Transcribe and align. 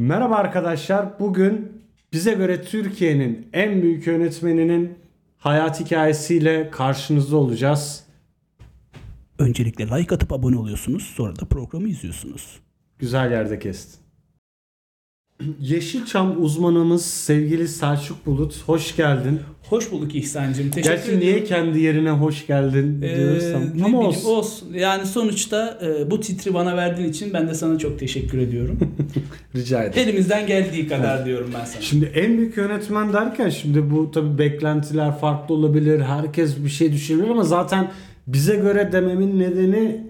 Merhaba 0.00 0.36
arkadaşlar. 0.36 1.20
Bugün 1.20 1.82
bize 2.12 2.34
göre 2.34 2.62
Türkiye'nin 2.62 3.48
en 3.52 3.82
büyük 3.82 4.06
yönetmeninin 4.06 4.98
hayat 5.38 5.80
hikayesiyle 5.80 6.70
karşınızda 6.70 7.36
olacağız. 7.36 8.04
Öncelikle 9.38 9.84
like 9.86 10.14
atıp 10.14 10.32
abone 10.32 10.56
oluyorsunuz. 10.56 11.02
Sonra 11.02 11.36
da 11.36 11.44
programı 11.44 11.88
izliyorsunuz. 11.88 12.60
Güzel 12.98 13.30
yerde 13.32 13.58
kestin. 13.58 14.00
Yeşilçam 15.60 16.42
uzmanımız 16.44 17.04
sevgili 17.06 17.68
Selçuk 17.68 18.26
Bulut. 18.26 18.62
Hoş 18.66 18.96
geldin. 18.96 19.40
Hoş 19.68 19.92
bulduk 19.92 20.14
İhsan'cığım. 20.14 20.70
Teşekkür 20.70 20.90
Gerçi 20.96 21.04
ederim. 21.04 21.20
niye 21.20 21.44
kendi 21.44 21.80
yerine 21.80 22.10
hoş 22.10 22.46
geldin 22.46 23.02
Ee, 23.02 23.16
diyorsam. 23.16 23.62
ne 23.62 23.84
Ama 23.84 23.86
bileyim, 23.86 23.94
olsun. 23.94 24.30
olsun. 24.30 24.68
Yani 24.74 25.06
sonuçta 25.06 25.78
e, 25.82 26.10
bu 26.10 26.20
titri 26.20 26.54
bana 26.54 26.76
verdiğin 26.76 27.08
için 27.08 27.32
ben 27.32 27.48
de 27.48 27.54
sana 27.54 27.78
çok 27.78 27.98
teşekkür 27.98 28.38
ediyorum. 28.38 28.78
Rica 29.56 29.82
ederim. 29.84 30.08
Elimizden 30.08 30.46
geldiği 30.46 30.88
kadar 30.88 31.24
diyorum 31.26 31.50
ben 31.54 31.64
sana. 31.64 31.82
Şimdi 31.82 32.04
en 32.04 32.38
büyük 32.38 32.56
yönetmen 32.56 33.12
derken 33.12 33.48
şimdi 33.48 33.90
bu 33.90 34.10
tabii 34.10 34.38
beklentiler 34.38 35.18
farklı 35.18 35.54
olabilir. 35.54 36.00
Herkes 36.00 36.64
bir 36.64 36.68
şey 36.70 36.92
düşünebilir 36.92 37.28
ama 37.30 37.44
zaten 37.44 37.90
bize 38.26 38.56
göre 38.56 38.88
dememin 38.92 39.38
nedeni 39.38 40.09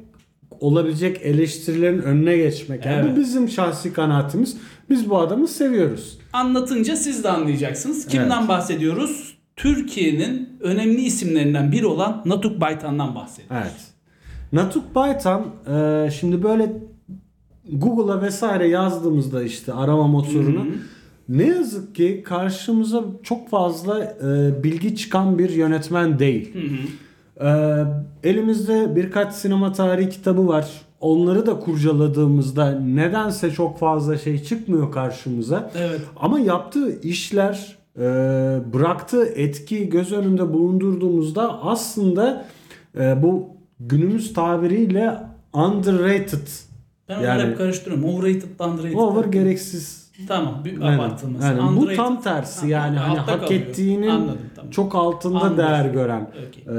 olabilecek 0.61 1.21
eleştirilerin 1.23 1.99
önüne 2.03 2.37
geçmek. 2.37 2.87
Yani 2.87 2.97
Evet. 3.05 3.17
bu 3.17 3.21
bizim 3.21 3.49
şahsi 3.49 3.93
kanaatimiz. 3.93 4.57
Biz 4.91 5.11
bu 5.11 5.19
adamı 5.19 5.49
seviyoruz. 5.49 6.19
Anlatınca 6.33 6.97
siz 6.97 7.25
de 7.25 7.29
anlayacaksınız. 7.31 8.07
Kimden 8.07 8.39
Evet. 8.39 8.49
bahsediyoruz? 8.49 9.39
Türkiye'nin 9.57 10.49
önemli 10.61 11.01
isimlerinden 11.01 11.73
biri 11.73 11.87
olan 11.87 12.23
Natuk 12.27 12.61
Baytan'dan 12.61 13.15
bahsediyoruz. 13.15 13.57
Evet. 13.63 13.81
Natuk 14.53 14.95
Baytan 14.95 15.47
e, 15.73 16.11
şimdi 16.11 16.43
böyle 16.43 16.73
Google'a 17.73 18.23
vesaire 18.23 18.69
yazdığımızda 18.69 19.43
işte 19.43 19.73
arama 19.73 20.07
motorunu 20.09 20.67
ne 21.29 21.47
yazık 21.47 21.95
ki 21.95 22.23
karşımıza 22.27 23.05
çok 23.23 23.49
fazla 23.51 24.05
e, 24.05 24.63
bilgi 24.65 24.97
çıkan 24.97 25.39
bir 25.39 25.51
yönetmen 25.51 26.19
değil. 26.19 26.53
Ee, 27.43 27.85
elimizde 28.25 28.97
birkaç 28.97 29.35
sinema 29.35 29.73
tarihi 29.73 30.09
kitabı 30.11 30.49
var. 30.49 30.71
Onları 31.01 31.47
da 31.47 31.59
kurcaladığımızda 31.59 32.71
nedense 32.81 33.51
çok 33.51 33.79
fazla 33.79 34.19
şey 34.19 34.43
çıkmıyor 34.43 34.93
karşımıza. 34.93 35.71
Evet. 35.79 36.01
Ama 36.17 36.41
yaptığı 36.41 37.01
işler, 37.01 37.77
e, 37.97 38.03
bıraktığı 38.75 39.25
etki 39.25 39.89
göz 39.89 40.13
önünde 40.13 40.53
bulundurduğumuzda 40.53 41.63
aslında 41.63 42.45
e, 42.99 43.23
bu 43.23 43.49
günümüz 43.81 44.33
tabiriyle 44.33 45.19
underrated. 45.55 46.49
Ben 47.09 47.21
Yani- 47.21 47.43
hep 47.43 47.59
karıştırıyorum. 47.59 48.05
Overrated, 48.09 48.61
underrated. 48.61 48.95
Over 48.99 49.25
gereksiz. 49.25 50.10
Tamam. 50.29 50.63
Aynen, 50.83 50.99
abartılması. 50.99 51.47
aynen. 51.47 51.63
Bu 51.63 51.69
Underrated. 51.69 51.97
tam 51.97 52.23
tersi 52.23 52.61
Ha, 52.61 52.67
yani 52.67 52.99
hani 52.99 53.19
hak 53.19 53.27
kalıyor. 53.41 53.51
ettiğinin 53.63 54.09
Anladım, 54.09 54.39
tamam. 54.57 54.71
çok 54.71 54.95
altında 54.95 55.39
Anladım. 55.41 55.59
değer 55.59 55.85
gören 55.85 56.31
Okey. 56.49 56.75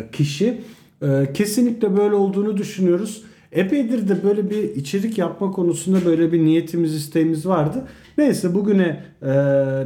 e, 0.00 0.10
kişi. 0.10 0.60
E, 1.02 1.32
kesinlikle 1.34 1.96
böyle 1.96 2.14
olduğunu 2.14 2.56
düşünüyoruz. 2.56 3.22
Epeydir 3.52 4.08
de 4.08 4.22
böyle 4.22 4.50
bir 4.50 4.62
içerik 4.62 5.18
yapma 5.18 5.50
konusunda 5.50 6.04
böyle 6.04 6.32
bir 6.32 6.44
niyetimiz 6.44 6.94
isteğimiz 6.94 7.46
vardı. 7.46 7.84
Neyse 8.18 8.54
bugüne 8.54 9.04
e, 9.22 9.28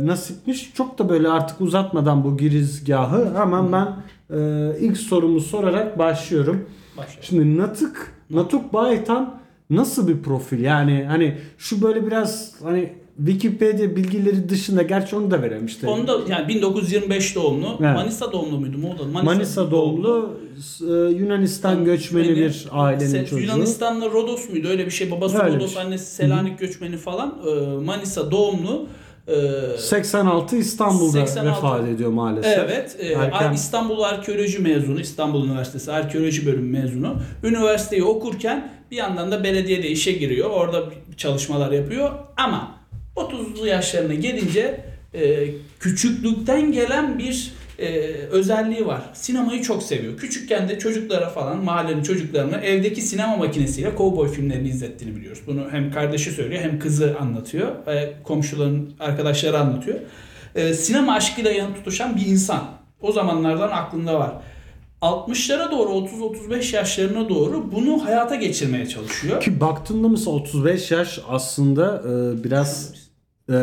nasipmiş. 0.06 0.72
Çok 0.74 0.98
da 0.98 1.08
böyle 1.08 1.28
artık 1.28 1.60
uzatmadan 1.60 2.24
bu 2.24 2.36
girizgahı 2.36 3.34
hemen 3.38 3.72
ben 3.72 3.88
e, 4.36 4.70
ilk 4.80 4.96
sorumu 4.96 5.40
sorarak 5.40 5.98
başlıyorum. 5.98 6.64
Başla. 6.96 7.22
Şimdi 7.22 7.58
Natık, 7.58 8.12
Natuk 8.30 8.72
Baytan 8.72 9.34
nasıl 9.70 10.08
bir 10.08 10.22
profil? 10.22 10.60
Yani 10.60 11.04
hani 11.08 11.38
şu 11.58 11.82
böyle 11.82 12.06
biraz 12.06 12.52
hani 12.62 12.92
Wikipedia 13.16 13.96
bilgileri 13.96 14.48
dışında 14.48 14.82
gerçi 14.82 15.16
onu 15.16 15.30
da 15.30 15.42
verelim 15.42 15.66
işte. 15.66 15.86
Onu 15.86 16.08
da 16.08 16.18
yani 16.28 16.48
1925 16.48 17.34
doğumlu. 17.36 17.66
Evet. 17.80 17.94
Manisa 17.94 18.32
doğumlu 18.32 18.58
muydu? 18.60 18.78
mu 18.78 18.92
o 18.94 18.98
da? 18.98 19.02
Manisa, 19.04 19.24
Manisa 19.34 19.70
doğumlu 19.70 20.38
e, 20.80 20.92
Yunanistan 21.18 21.84
göçmeni 21.84 22.36
bir 22.36 22.64
ailenin 22.72 23.10
Se- 23.14 23.26
çocuğu. 23.26 23.42
Yunanistan'la 23.44 24.10
Rodos 24.10 24.50
muydu? 24.50 24.68
Öyle 24.68 24.86
bir 24.86 24.90
şey. 24.90 25.10
Babası 25.10 25.38
Öyle 25.42 25.56
Rodos, 25.56 25.74
şey. 25.74 25.82
annesi 25.82 26.14
Selanik 26.14 26.58
göçmeni 26.58 26.96
falan. 26.96 27.34
Ee, 27.46 27.84
Manisa 27.84 28.30
doğumlu. 28.30 28.86
Ee, 29.28 29.32
86 29.78 30.56
İstanbul'da 30.56 31.26
86. 31.26 31.48
vefat 31.56 31.88
ediyor 31.88 32.10
maalesef. 32.10 32.58
Evet. 32.58 32.96
e, 32.98 33.06
Erken- 33.06 33.52
İstanbul 33.54 34.02
Arkeoloji 34.02 34.58
mezunu. 34.58 35.00
İstanbul 35.00 35.46
Üniversitesi 35.46 35.92
Arkeoloji 35.92 36.46
bölümü 36.46 36.80
mezunu. 36.80 37.14
Üniversiteyi 37.44 38.04
okurken 38.04 38.70
bir 38.94 38.98
yandan 38.98 39.32
da 39.32 39.44
belediyede 39.44 39.88
işe 39.88 40.12
giriyor. 40.12 40.50
Orada 40.50 40.84
çalışmalar 41.16 41.72
yapıyor. 41.72 42.10
Ama 42.36 42.78
30'lu 43.16 43.66
yaşlarına 43.66 44.14
gelince 44.14 44.80
e, 45.14 45.46
küçüklükten 45.80 46.72
gelen 46.72 47.18
bir 47.18 47.52
e, 47.78 47.88
özelliği 48.30 48.86
var. 48.86 49.02
Sinemayı 49.14 49.62
çok 49.62 49.82
seviyor. 49.82 50.16
Küçükken 50.16 50.68
de 50.68 50.78
çocuklara 50.78 51.28
falan 51.28 51.64
mahallenin 51.64 52.02
çocuklarına 52.02 52.60
evdeki 52.60 53.00
sinema 53.02 53.36
makinesiyle 53.36 53.94
kovboy 53.94 54.32
filmlerini 54.32 54.68
izlettiğini 54.68 55.16
biliyoruz. 55.16 55.42
Bunu 55.46 55.66
hem 55.70 55.92
kardeşi 55.92 56.30
söylüyor 56.30 56.62
hem 56.62 56.78
kızı 56.78 57.16
anlatıyor. 57.20 57.86
E, 57.86 58.12
komşuların 58.24 58.90
arkadaşları 59.00 59.58
anlatıyor. 59.58 59.98
E, 60.54 60.74
sinema 60.74 61.14
aşkıyla 61.14 61.50
yan 61.50 61.74
tutuşan 61.74 62.16
bir 62.16 62.26
insan. 62.26 62.64
O 63.00 63.12
zamanlardan 63.12 63.70
aklında 63.70 64.18
var. 64.18 64.32
60'lara 65.04 65.70
doğru 65.70 65.90
30-35 65.90 66.76
yaşlarına 66.76 67.28
doğru 67.28 67.72
bunu 67.72 68.04
hayata 68.04 68.34
geçirmeye 68.34 68.88
çalışıyor. 68.88 69.40
Ki 69.40 69.60
baktığında 69.60 70.08
mesela 70.08 70.36
35 70.36 70.90
yaş 70.90 71.20
aslında 71.28 72.02
e, 72.08 72.44
biraz 72.44 72.94
e, 73.50 73.54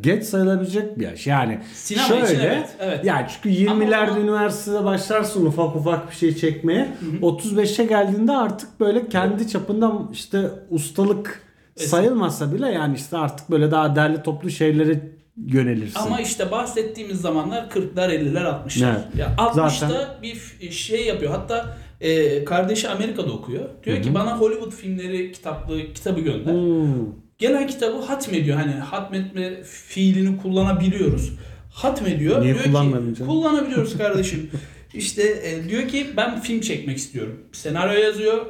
geç 0.00 0.24
sayılabilecek 0.24 0.98
bir 0.98 1.04
yaş. 1.04 1.26
Yani 1.26 1.60
Sinema 1.74 2.06
şöyle, 2.08 2.24
için 2.24 2.40
evet, 2.40 2.68
evet. 2.80 3.04
Yani 3.04 3.26
çünkü 3.28 3.48
20'lerde 3.48 4.10
Ama- 4.10 4.18
üniversitede 4.18 4.84
başlarsın 4.84 5.46
ufak 5.46 5.76
ufak 5.76 6.10
bir 6.10 6.16
şey 6.16 6.36
çekmeye. 6.36 6.88
35'e 7.22 7.84
geldiğinde 7.84 8.32
artık 8.32 8.80
böyle 8.80 9.08
kendi 9.08 9.48
çapında 9.48 9.92
işte 10.12 10.50
ustalık 10.70 11.40
sayılmasa 11.76 12.52
bile 12.52 12.66
yani 12.66 12.96
işte 12.96 13.16
artık 13.16 13.50
böyle 13.50 13.70
daha 13.70 13.96
derli 13.96 14.22
toplu 14.22 14.50
şeylere 14.50 15.13
yönelirsin. 15.36 16.00
Ama 16.00 16.20
işte 16.20 16.50
bahsettiğimiz 16.50 17.20
zamanlar 17.20 17.64
40'lar 17.70 18.10
50'ler 18.10 18.44
60'lar. 18.44 18.92
Evet. 18.92 19.16
Ya 19.18 19.34
60'ta 19.38 19.68
Zaten- 19.88 20.22
bir 20.22 20.70
şey 20.70 21.06
yapıyor. 21.06 21.32
Hatta 21.32 21.76
e, 22.00 22.44
kardeşi 22.44 22.88
Amerika'da 22.88 23.32
okuyor. 23.32 23.68
Diyor 23.84 24.02
ki 24.02 24.14
bana 24.14 24.38
Hollywood 24.40 24.72
filmleri 24.72 25.32
kitaplı 25.32 25.92
kitabı 25.94 26.20
gönder. 26.20 26.52
Hmm. 26.54 27.06
Gelen 27.38 27.66
kitabı 27.66 28.00
hatmediyor. 28.00 28.56
Hani 28.56 28.72
hatmetme 28.72 29.62
fiilini 29.62 30.36
kullanabiliyoruz. 30.36 31.32
Hatmediyor. 31.70 32.42
Niye 32.42 32.54
diyor 32.54 32.64
kullanmadın 32.64 33.12
ki, 33.12 33.18
canım? 33.18 33.32
Kullanabiliyoruz 33.32 33.98
kardeşim. 33.98 34.50
İşte 34.94 35.22
e, 35.22 35.68
diyor 35.68 35.88
ki 35.88 36.06
ben 36.16 36.40
film 36.40 36.60
çekmek 36.60 36.96
istiyorum. 36.98 37.40
Senaryo 37.52 38.00
yazıyor, 38.02 38.46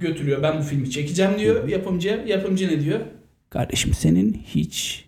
götürüyor. 0.00 0.42
Ben 0.42 0.58
bu 0.58 0.62
filmi 0.62 0.90
çekeceğim 0.90 1.38
diyor 1.38 1.68
yapımcıya. 1.68 2.16
Yapımcı 2.26 2.68
ne 2.68 2.80
diyor? 2.84 3.00
Kardeşim 3.50 3.94
senin 3.94 4.42
hiç 4.54 5.07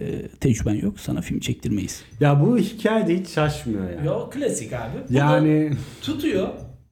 e, 0.00 0.28
tecrüben 0.28 0.74
yok. 0.74 1.00
Sana 1.00 1.20
film 1.20 1.40
çektirmeyiz. 1.40 2.04
Ya 2.20 2.40
bu 2.44 2.58
hikaye 2.58 3.06
de 3.06 3.18
hiç 3.20 3.28
şaşmıyor 3.28 3.90
yani. 3.90 4.06
Ya 4.06 4.30
klasik 4.30 4.72
abi. 4.72 4.92
Bu 5.10 5.14
Yani 5.14 5.72
tutuyor. 6.02 6.48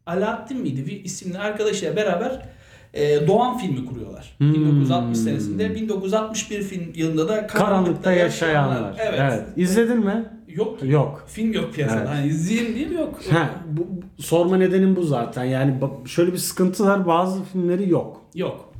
Alaaddin 0.06 0.60
miydi 0.60 0.86
bir 0.86 1.04
isimli 1.04 1.38
arkadaşıyla 1.38 1.96
beraber 1.96 2.48
e, 2.94 3.26
Doğan 3.26 3.58
filmi 3.58 3.86
kuruyorlar. 3.86 4.34
Hmm. 4.38 4.54
1960 4.54 5.18
senesinde. 5.18 5.74
1961 5.74 6.62
film 6.62 6.92
yılında 6.94 7.28
da 7.28 7.46
karanlıkta 7.46 8.12
yaşayanlar. 8.12 8.94
Evet. 8.98 9.20
evet. 9.22 9.44
İzledin 9.56 9.98
mi? 9.98 10.24
Yok. 10.48 10.78
Yok. 10.82 11.24
Film 11.28 11.52
yok 11.52 11.74
piyasada. 11.74 12.00
Evet. 12.00 12.08
Hani 12.08 12.26
izleyeyim 12.26 12.88
mi 12.88 12.94
yok? 12.94 13.20
Ha, 13.30 13.50
bu, 13.72 13.86
sorma 14.22 14.56
nedenim 14.56 14.96
bu 14.96 15.02
zaten. 15.02 15.44
Yani 15.44 15.80
bak- 15.80 16.08
şöyle 16.08 16.32
bir 16.32 16.38
sıkıntı 16.38 16.84
var. 16.84 17.06
Bazı 17.06 17.44
filmleri 17.44 17.90
yok. 17.90 18.22
Yok. 18.34 18.72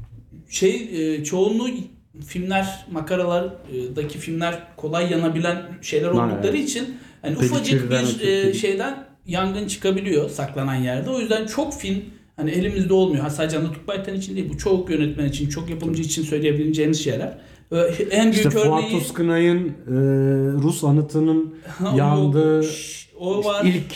Şey 0.49 0.89
e, 1.15 1.25
çoğunluğu 1.25 1.69
filmler 2.27 2.87
makaralardaki 2.93 4.19
filmler 4.19 4.63
kolay 4.77 5.13
yanabilen 5.13 5.63
şeyler 5.83 6.09
oldukları 6.09 6.57
evet. 6.57 6.69
için 6.69 6.97
hani 7.23 7.37
ufacık 7.37 7.91
bir 7.91 8.21
e, 8.29 8.55
şeyden 8.55 9.07
yangın 9.27 9.67
çıkabiliyor 9.67 10.31
saklanan 10.31 10.75
yerde. 10.75 11.11
O 11.11 11.21
yüzden 11.21 11.47
çok 11.47 11.75
film 11.75 12.03
hani 12.37 12.51
elimizde 12.51 12.93
olmuyor. 12.93 13.23
Ha, 13.23 13.31
sadece 13.31 13.59
Anadolu 13.59 13.87
Baytan 13.87 14.15
için 14.15 14.37
değil 14.37 14.49
bu 14.55 14.59
çoğu 14.59 14.87
yönetmen 14.91 15.27
için, 15.27 15.49
çok 15.49 15.71
yapımcı 15.71 16.03
için 16.03 16.23
söyleyebileceğimiz 16.23 17.05
şeyler. 17.05 17.39
En 18.11 18.33
büyük 18.33 18.47
İşte 18.47 18.51
Fuat 18.51 18.67
örneği 18.67 18.99
Tuzkınay'ın 18.99 19.69
e, 19.69 19.73
Rus 20.63 20.85
anıtının 20.85 21.55
yandığı 21.97 22.67
o 23.19 23.45
var. 23.45 23.65
ilk 23.65 23.95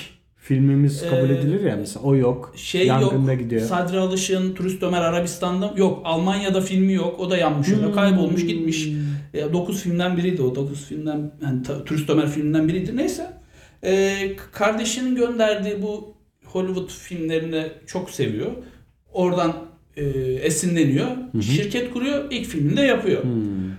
filmimiz 0.54 1.02
kabul 1.10 1.30
Ee, 1.30 1.34
edilir 1.38 1.60
ya 1.64 1.76
mesela 1.76 2.02
o 2.04 2.16
yok. 2.16 2.52
şey 2.56 2.86
Yangında 2.86 3.32
yok. 3.32 3.40
gidiyor. 3.40 3.62
Sadri 3.62 3.98
Alışık'ın 3.98 4.54
Turist 4.54 4.82
Ömer 4.82 5.00
Arabistan'da 5.00 5.74
yok. 5.76 6.00
Almanya'da 6.04 6.60
filmi 6.60 6.92
yok. 6.92 7.20
O 7.20 7.30
da 7.30 7.36
yanmış 7.36 7.68
öyle. 7.68 7.86
Hmm. 7.86 7.94
Kaybolmuş 7.94 8.46
gitmiş. 8.46 8.88
9 9.52 9.82
filmden 9.82 10.16
biriydi 10.16 10.42
o. 10.42 10.54
9 10.54 10.84
filmden 10.84 11.32
yani 11.42 11.62
Turist 11.86 12.10
Ömer 12.10 12.28
filminden 12.28 12.68
biriydi. 12.68 12.96
Neyse. 12.96 13.30
Ee, 13.84 14.16
kardeşinin 14.52 15.16
gönderdiği 15.16 15.82
bu 15.82 16.14
Hollywood 16.44 16.90
filmlerini 16.90 17.66
çok 17.86 18.10
seviyor. 18.10 18.50
Oradan 19.12 19.52
e, 19.96 20.04
esinleniyor. 20.42 21.06
Şirket 21.42 21.92
kuruyor. 21.92 22.24
ilk 22.30 22.46
filmini 22.46 22.76
de 22.76 22.82
yapıyor. 22.82 23.22
Hmm. 23.24 23.70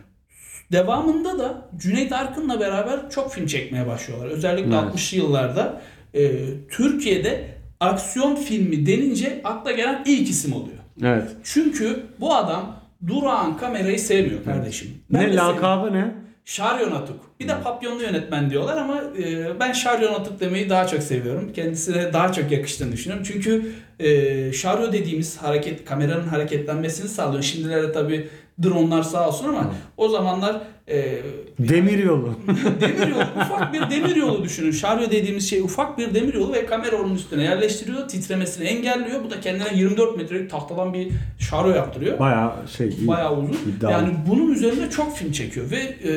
Devamında 0.72 1.40
da 1.40 1.70
Cüneyt 1.78 2.12
Arkın'la 2.14 2.60
beraber 2.60 3.10
çok 3.10 3.34
film 3.34 3.46
çekmeye 3.46 3.88
başlıyorlar. 3.88 4.28
Özellikle 4.28 4.76
Evet. 4.76 4.96
60'lı 4.96 5.18
yıllarda 5.18 5.82
e, 6.14 6.32
Türkiye'de 6.70 7.46
aksiyon 7.80 8.36
filmi 8.36 8.86
denince 8.86 9.42
akla 9.44 9.72
gelen 9.72 10.04
ilk 10.06 10.30
isim 10.30 10.54
oluyor. 10.54 10.78
Evet. 11.04 11.30
Çünkü 11.44 12.00
bu 12.20 12.36
adam 12.36 12.82
durağan 13.08 13.58
kamerayı 13.58 14.00
sevmiyor 14.00 14.44
kardeşim. 14.44 14.92
Ben 15.10 15.22
de 15.22 15.24
ne 15.24 15.28
sevmiyorum. 15.28 15.56
lakabı 15.56 15.94
ne? 15.94 16.16
Şaryon 16.46 16.92
Atuk. 16.92 17.20
Bir 17.40 17.48
de 17.48 17.62
papyonlu 17.64 18.04
yönetmen 18.04 18.50
diyorlar 18.50 18.78
ama 18.78 19.04
e, 19.24 19.60
ben 19.60 19.72
Şaryon 19.72 20.14
Atuk 20.14 20.40
demeyi 20.40 20.70
daha 20.70 20.88
çok 20.88 21.04
seviyorum. 21.04 21.54
Kendisine 21.54 22.14
daha 22.14 22.32
çok 22.34 22.52
yakıştığını 22.52 22.92
düşünüyorum. 22.92 23.26
Çünkü 23.28 23.72
e, 24.00 24.54
şaryo 24.54 24.92
dediğimiz 24.92 25.38
hareket, 25.38 25.86
kameranın 25.86 26.28
hareketlenmesini 26.28 27.10
sağlıyor. 27.10 27.44
Şimdilerde 27.44 27.92
tabi 27.92 28.28
dronlar 28.64 29.04
sağ 29.04 29.28
olsun 29.28 29.48
ama 29.48 29.74
o 29.98 30.10
zamanlar 30.10 30.62
e, 30.88 31.22
Demir 31.60 32.04
yolu. 32.04 32.30
demir 32.82 33.08
yolu, 33.08 33.24
ufak 33.42 33.74
bir 33.74 33.90
demir 33.90 34.16
yolu 34.16 34.44
düşünün. 34.44 34.72
Şaryo 34.72 35.12
dediğimiz 35.12 35.50
şey 35.50 35.62
ufak 35.62 35.98
bir 35.98 36.14
demir 36.14 36.34
yolu 36.34 36.54
ve 36.54 36.66
kamera 36.66 36.96
onun 36.96 37.16
üstüne 37.16 37.44
yerleştiriyor. 37.44 38.08
Titremesini 38.08 38.68
engelliyor. 38.68 39.24
Bu 39.24 39.30
da 39.30 39.42
kendine 39.42 39.76
24 39.76 40.18
metrelik 40.18 40.50
tahtadan 40.50 40.94
bir 40.94 41.12
şaryo 41.40 41.76
yaptırıyor. 41.76 42.20
Bayağı 42.20 42.52
şey. 42.78 43.08
Bayağı 43.08 43.38
uzun. 43.38 43.58
İddialı. 43.70 43.94
Yani 43.94 44.14
bunun 44.30 44.52
üzerinde 44.52 44.90
çok 44.90 45.18
film 45.18 45.32
çekiyor 45.32 45.72
ve 45.72 45.78
e, 45.80 46.14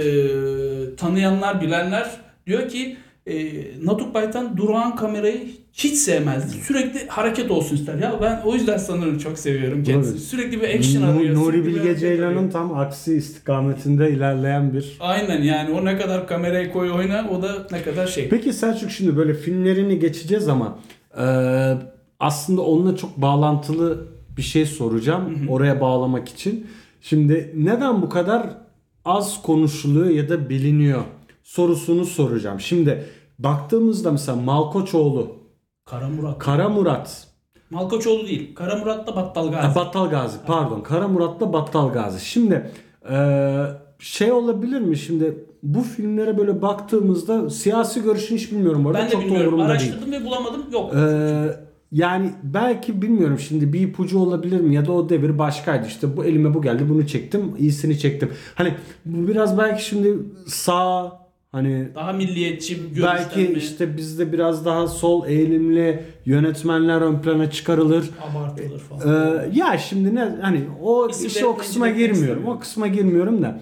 tanıyanlar, 0.97 1.61
bilenler 1.61 2.11
diyor 2.47 2.69
ki 2.69 2.97
e, 3.26 3.35
Natuk 3.87 4.14
Baytan 4.14 4.56
durağan 4.56 4.97
kamerayı 4.97 5.49
hiç 5.75 5.94
sevmezdi. 5.94 6.56
Sürekli 6.65 7.06
hareket 7.09 7.50
olsun 7.50 7.76
ister. 7.76 7.94
Ya 7.99 8.19
ben 8.23 8.43
o 8.44 8.55
yüzden 8.55 8.76
sanırım 8.76 9.19
çok 9.19 9.38
seviyorum 9.38 9.85
kendisini. 9.85 10.19
Sürekli 10.19 10.62
bir 10.62 10.79
action 10.79 11.03
Nu- 11.03 11.06
arıyor. 11.17 11.35
Nuri 11.35 11.67
Bilge 11.67 11.97
Ceylan'ın 11.97 12.50
tam 12.50 12.75
aksi 12.79 13.17
istikametinde 13.17 14.11
ilerleyen 14.11 14.73
bir 14.73 14.97
Aynen 15.00 15.43
yani 15.43 15.71
o 15.71 15.85
ne 15.85 15.99
kadar 15.99 16.26
kamerayı 16.29 16.73
koy 16.73 16.91
oyna 16.91 17.29
o 17.31 17.43
da 17.43 17.67
ne 17.73 17.82
kadar 17.82 18.06
şey. 18.06 18.29
Peki 18.29 18.53
Selçuk 18.53 18.91
şimdi 18.91 19.17
böyle 19.17 19.35
filmlerini 19.35 19.99
geçeceğiz 19.99 20.49
ama 20.49 20.79
e, 21.19 21.25
aslında 22.21 22.62
onunla 22.62 22.97
çok 22.97 23.17
bağlantılı 23.17 24.06
bir 24.37 24.43
şey 24.43 24.67
soracağım 24.67 25.49
oraya 25.49 25.81
bağlamak 25.81 26.29
için. 26.29 26.67
Şimdi 27.00 27.53
neden 27.56 28.03
bu 28.03 28.09
kadar 28.09 28.47
az 29.05 29.43
konuşuluyor 29.43 30.11
ya 30.11 30.29
da 30.29 30.49
biliniyor 30.49 31.03
sorusunu 31.43 32.05
soracağım. 32.05 32.61
Şimdi 32.61 33.05
baktığımızda 33.38 34.12
mesela 34.12 34.37
Malkoçoğlu, 34.41 35.37
Kara 35.84 36.08
Murat. 36.08 36.38
Kara 36.38 36.69
Murat, 36.69 37.26
Malkoçoğlu 37.70 38.26
değil. 38.26 38.54
Kara 38.54 38.76
Murat'la 38.76 39.16
Battal 39.16 39.50
Gazi. 39.50 39.66
Ha, 39.69 39.75
Battal 39.75 40.10
Gazi 40.10 40.38
pardon. 40.46 40.81
Kara 40.81 41.08
Murat'la 41.08 41.52
Battal 41.52 41.92
Gazi. 41.92 42.25
Şimdi 42.25 42.70
e, 43.10 43.16
şey 43.98 44.32
olabilir 44.32 44.81
mi 44.81 44.96
şimdi 44.96 45.44
bu 45.62 45.81
filmlere 45.82 46.38
böyle 46.38 46.62
baktığımızda 46.62 47.50
siyasi 47.50 48.02
görüşünü 48.02 48.38
hiç 48.38 48.52
bilmiyorum 48.52 48.84
bu 48.84 48.88
arada. 48.88 48.98
ben 48.98 49.06
de 49.06 49.10
Çok 49.12 49.22
bilmiyorum. 49.22 49.54
umurumda 49.54 49.78
değil. 49.78 49.90
Araştırdım 49.92 50.12
ve 50.12 50.25
bulamadım. 50.25 50.62
Yok. 50.72 50.94
Ee, 50.94 51.46
yani 51.92 52.32
belki 52.42 53.02
bilmiyorum 53.02 53.38
şimdi 53.38 53.72
bir 53.72 53.80
ipucu 53.80 54.19
olabilir 54.19 54.60
mi 54.60 54.75
ya 54.75 54.87
da 54.87 54.92
o 54.92 55.08
devir 55.08 55.38
başkaydı 55.38 55.87
işte 55.87 56.16
bu 56.16 56.25
elime 56.25 56.54
bu 56.54 56.62
geldi 56.62 56.88
bunu 56.88 57.06
çektim 57.06 57.54
iyisini 57.58 57.98
çektim. 57.98 58.30
Hani 58.54 58.75
bu 59.04 59.28
biraz 59.28 59.58
belki 59.58 59.84
şimdi 59.84 60.19
sağ 60.46 61.12
hani 61.54 61.88
Daha 61.94 62.12
milliyetçi 62.12 62.76
bir 62.76 62.88
görüşten 62.88 63.16
belki 63.16 63.40
mi? 63.52 63.58
işte 63.58 63.96
bizde 63.96 64.32
biraz 64.32 64.64
daha 64.64 64.88
sol 64.88 65.26
eğilimli 65.26 66.02
yönetmenler 66.26 67.00
ön 67.00 67.18
plana 67.22 67.50
çıkarılır. 67.50 68.10
abartılır 68.30 68.78
falan. 68.78 69.36
Ee, 69.36 69.50
ya 69.58 69.78
şimdi 69.78 70.14
ne 70.14 70.20
hani 70.42 70.60
o 70.82 71.08
İsim 71.10 71.26
işte 71.26 71.46
o 71.46 71.56
kısma 71.56 71.88
girmiyorum. 71.88 72.46
O 72.46 72.58
kısma 72.58 72.86
girmiyorum 72.86 73.42
da. 73.42 73.60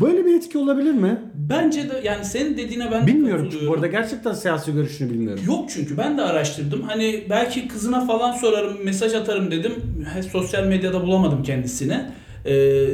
Böyle 0.00 0.26
bir 0.26 0.34
etki 0.34 0.58
olabilir 0.58 0.92
mi? 0.92 1.18
Bence 1.34 1.90
de 1.90 2.00
yani 2.04 2.24
senin 2.24 2.56
dediğine 2.58 2.90
ben 2.90 3.02
de 3.02 3.06
Bilmiyorum 3.06 3.44
katılıyorum. 3.44 3.70
bu 3.72 3.74
arada 3.74 3.86
gerçekten 3.86 4.32
siyasi 4.32 4.72
görüşünü 4.72 5.10
bilmiyorum. 5.10 5.42
Yok 5.46 5.70
çünkü 5.70 5.98
ben 5.98 6.18
de 6.18 6.22
araştırdım. 6.22 6.82
Hani 6.82 7.24
belki 7.30 7.68
kızına 7.68 8.06
falan 8.06 8.32
sorarım, 8.32 8.84
mesaj 8.84 9.14
atarım 9.14 9.50
dedim. 9.50 9.72
He, 10.14 10.22
Sosyal 10.22 10.64
medyada 10.66 11.02
bulamadım 11.02 11.42
kendisini. 11.42 12.00
Ee, 12.46 12.86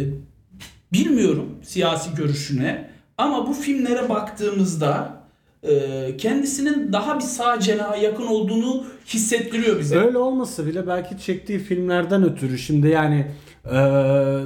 bilmiyorum 0.93 1.47
siyasi 1.63 2.15
görüşüne. 2.17 2.96
Ama 3.19 3.47
bu 3.47 3.53
filmlere 3.53 4.09
baktığımızda 4.09 5.17
e, 5.63 6.17
kendisinin 6.17 6.93
daha 6.93 7.17
bir 7.17 7.25
sağ 7.25 7.61
cenaha 7.61 7.97
yakın 7.97 8.27
olduğunu 8.27 8.85
hissettiriyor 9.07 9.79
bize. 9.81 9.99
Öyle 9.99 10.19
olmasa 10.19 10.67
bile 10.67 10.87
belki 10.87 11.19
çektiği 11.19 11.59
filmlerden 11.59 12.23
ötürü 12.25 12.59
şimdi 12.59 12.89
yani 12.89 13.27
eee, 13.73 14.41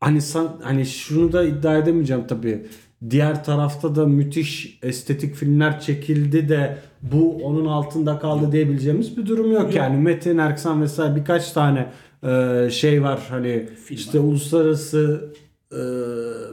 hani 0.00 0.22
san, 0.22 0.60
hani 0.62 0.86
şunu 0.86 1.32
da 1.32 1.44
iddia 1.44 1.76
edemeyeceğim 1.76 2.26
tabii. 2.28 2.66
Diğer 3.10 3.44
tarafta 3.44 3.94
da 3.94 4.06
müthiş 4.06 4.78
estetik 4.82 5.34
filmler 5.34 5.80
çekildi 5.80 6.48
de 6.48 6.78
bu 7.02 7.36
onun 7.44 7.66
altında 7.66 8.18
kaldı 8.18 8.52
diyebileceğimiz 8.52 9.16
bir 9.16 9.26
durum 9.26 9.52
yok, 9.52 9.62
Yok. 9.62 9.74
yani. 9.74 9.96
Metin 9.96 10.38
Erksan 10.38 10.82
vesaire 10.82 11.16
birkaç 11.16 11.52
tane 11.52 11.86
eee, 12.24 12.68
şey 12.72 13.02
var 13.02 13.20
hani 13.30 13.66
Film 13.84 13.96
işte 13.98 14.18
uluslararası 14.20 15.30
eee, 15.34 15.39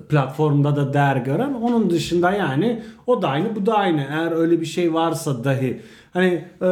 platformda 0.09 0.75
da 0.75 0.93
değer 0.93 1.15
gören 1.15 1.53
onun 1.53 1.89
dışında 1.89 2.31
yani 2.31 2.83
o 3.07 3.21
da 3.21 3.27
aynı 3.27 3.55
bu 3.55 3.65
da 3.65 3.73
aynı 3.77 4.01
eğer 4.01 4.31
öyle 4.31 4.61
bir 4.61 4.65
şey 4.65 4.93
varsa 4.93 5.43
dahi 5.43 5.81
hani 6.13 6.27
eee, 6.61 6.67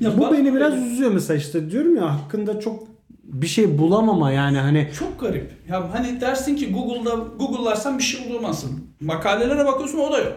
Ya 0.00 0.16
bu 0.16 0.20
bak- 0.20 0.32
beni 0.32 0.54
biraz 0.54 0.74
üzüyor 0.86 1.10
mesela 1.12 1.38
işte 1.38 1.70
diyorum 1.70 1.96
ya 1.96 2.14
hakkında 2.14 2.60
çok 2.60 2.82
bir 3.24 3.46
şey 3.46 3.78
bulamama 3.78 4.32
yani 4.32 4.58
hani 4.58 4.88
Çok 4.98 5.20
garip. 5.20 5.50
Ya 5.68 5.94
hani 5.94 6.20
dersin 6.20 6.56
ki 6.56 6.72
Google'da 6.72 7.14
Google'larsan 7.38 7.98
bir 7.98 8.02
şey 8.02 8.30
bulamazsın. 8.30 8.70
Makalelere 9.00 9.66
bakıyorsun 9.66 9.98
o 9.98 10.12
da 10.12 10.18
yok. 10.18 10.32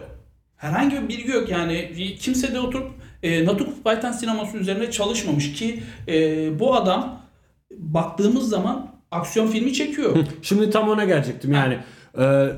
Herhangi 0.56 1.02
bir 1.02 1.08
bilgi 1.08 1.30
yok 1.30 1.48
yani 1.48 1.92
kimse 2.20 2.54
de 2.54 2.60
oturup 2.60 2.90
e, 3.22 3.44
Natuk 3.44 3.84
Baytan 3.84 4.12
sineması 4.12 4.56
üzerine 4.56 4.90
çalışmamış 4.90 5.52
ki 5.52 5.82
e, 6.08 6.14
bu 6.58 6.74
adam 6.74 7.20
baktığımız 7.76 8.48
zaman 8.48 8.97
aksiyon 9.10 9.46
filmi 9.46 9.72
çekiyor. 9.72 10.16
şimdi 10.42 10.70
tam 10.70 10.88
ona 10.88 11.04
gelecektim 11.04 11.52
yani 11.52 11.78
eee 12.18 12.52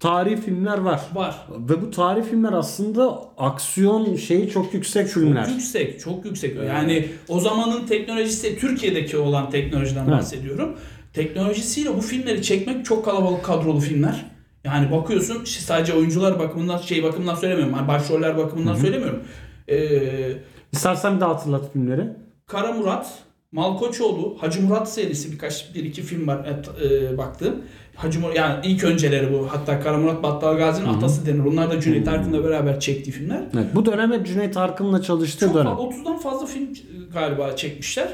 tarihi 0.00 0.36
filmler 0.36 0.78
var 0.78 1.00
Var. 1.14 1.36
ve 1.58 1.82
bu 1.82 1.90
tarihi 1.90 2.24
filmler 2.24 2.52
aslında 2.52 3.20
aksiyon 3.38 4.16
şeyi 4.16 4.50
çok 4.50 4.74
yüksek 4.74 5.06
filmler. 5.08 5.44
Çok 5.44 5.52
yüksek, 5.54 6.00
çok 6.00 6.24
yüksek. 6.24 6.56
Yani 6.68 7.06
o 7.28 7.40
zamanın 7.40 7.86
teknolojisi, 7.86 8.58
Türkiye'deki 8.58 9.16
olan 9.16 9.50
teknolojiden 9.50 10.04
Evet. 10.04 10.12
bahsediyorum. 10.12 10.76
Teknolojisiyle 11.12 11.96
bu 11.96 12.00
filmleri 12.00 12.42
çekmek 12.42 12.84
çok 12.84 13.04
kalabalık 13.04 13.44
kadrolu 13.44 13.80
filmler. 13.80 14.24
Yani 14.64 14.90
bakıyorsun 14.92 15.44
sadece 15.44 15.92
oyuncular 15.92 16.38
bakımından 16.38 16.78
şey 16.78 17.02
bakımından 17.02 17.34
söylemiyorum. 17.34 17.74
Yani 17.76 17.88
başroller 17.88 18.36
bakımından 18.36 18.74
söylemiyorum. 18.74 19.22
Ee, 19.68 20.32
İstersen 20.72 21.16
bir 21.16 21.20
daha 21.20 21.30
hatırlat 21.30 21.72
filmleri. 21.72 22.08
Kara 22.46 22.72
Murat, 22.72 23.06
Malkoçoğlu, 23.54 24.36
Hacı 24.40 24.62
Murat 24.62 24.92
serisi 24.92 25.32
birkaç 25.32 25.74
bir 25.74 25.84
iki 25.84 26.02
film 26.02 26.26
var 26.26 26.46
e, 26.84 27.18
baktım. 27.18 27.62
Hacı 27.94 28.20
Murat 28.20 28.36
yani 28.36 28.66
ilk 28.66 28.84
önceleri 28.84 29.32
bu. 29.32 29.48
Hatta 29.50 29.80
Kara 29.80 29.98
Murat 29.98 30.22
Battal 30.22 30.56
Gazi'nin 30.56 30.86
atası 30.88 31.26
denir. 31.26 31.44
Onlar 31.44 31.70
da 31.70 31.80
Cüneyt 31.80 32.08
Arkın'la 32.08 32.44
beraber 32.44 32.80
çektiği 32.80 33.10
filmler. 33.10 33.42
Evet, 33.54 33.66
bu 33.74 33.86
dönem 33.86 34.12
hep 34.12 34.26
Cüneyt 34.26 34.56
Arkın'la 34.56 35.02
çalıştığı 35.02 35.46
Çok 35.46 35.54
dönem. 35.54 35.72
fa- 35.72 35.94
30'dan 35.94 36.18
fazla 36.18 36.46
film 36.46 36.64
e, 36.64 37.12
galiba 37.12 37.56
çekmişler. 37.56 38.08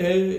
Ee, 0.00 0.32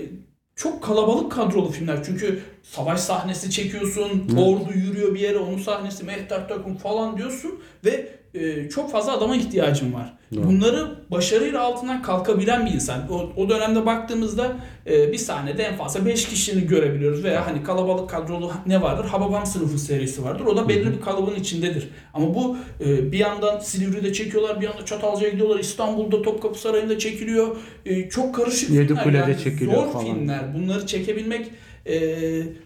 çok 0.54 0.82
kalabalık 0.82 1.32
kadrolu 1.32 1.68
filmler. 1.70 2.04
Çünkü 2.06 2.40
savaş 2.62 3.00
sahnesi 3.00 3.50
çekiyorsun, 3.50 4.28
ordu 4.38 4.72
yürüyor 4.74 5.14
bir 5.14 5.20
yere, 5.20 5.38
onun 5.38 5.58
sahnesi, 5.58 6.04
mehter 6.04 6.48
takım 6.48 6.76
falan 6.76 7.16
diyorsun 7.16 7.60
ve 7.84 8.08
e, 8.40 8.68
çok 8.68 8.90
fazla 8.92 9.12
adama 9.16 9.36
ihtiyacın 9.36 9.94
var. 9.94 10.12
Doğru. 10.34 10.46
Bunları 10.46 10.88
başarıyla 11.10 11.60
altından 11.60 12.02
kalkabilen 12.02 12.66
bir 12.66 12.70
insan. 12.70 13.12
O, 13.12 13.32
o 13.36 13.48
dönemde 13.48 13.86
baktığımızda 13.86 14.56
e, 14.86 15.12
bir 15.12 15.18
sahnede 15.18 15.62
en 15.62 15.76
fazla 15.76 16.06
5 16.06 16.28
kişini 16.28 16.66
görebiliyoruz 16.66 17.24
veya 17.24 17.46
hani 17.46 17.62
kalabalık 17.62 18.10
kadrolu 18.10 18.52
ne 18.66 18.82
vardır? 18.82 19.04
Hababam 19.04 19.46
sınıfı 19.46 19.78
serisi 19.78 20.24
vardır. 20.24 20.44
O 20.44 20.56
da 20.56 20.68
belli 20.68 20.92
bir 20.92 21.00
kalıbın 21.00 21.34
içindedir. 21.34 21.88
Ama 22.14 22.34
bu 22.34 22.56
e, 22.80 23.12
bir 23.12 23.18
yandan 23.18 23.58
Silivri'de 23.58 24.12
çekiyorlar, 24.12 24.60
bir 24.60 24.66
yandan 24.66 24.84
Çatalca'ya 24.84 25.30
gidiyorlar, 25.30 25.58
İstanbul'da 25.58 26.22
Topkapı 26.22 26.58
Sarayı'nda 26.60 26.98
çekiliyor. 26.98 27.56
E, 27.86 28.08
çok 28.08 28.34
karışık 28.34 28.70
Yedikule'de 28.70 29.22
filmler. 29.22 29.38
çekiliyor 29.38 29.84
zor 29.84 29.92
falan. 29.92 30.04
filmler. 30.04 30.54
Bunları 30.54 30.86
çekebilmek 30.86 31.50
e, 31.86 32.16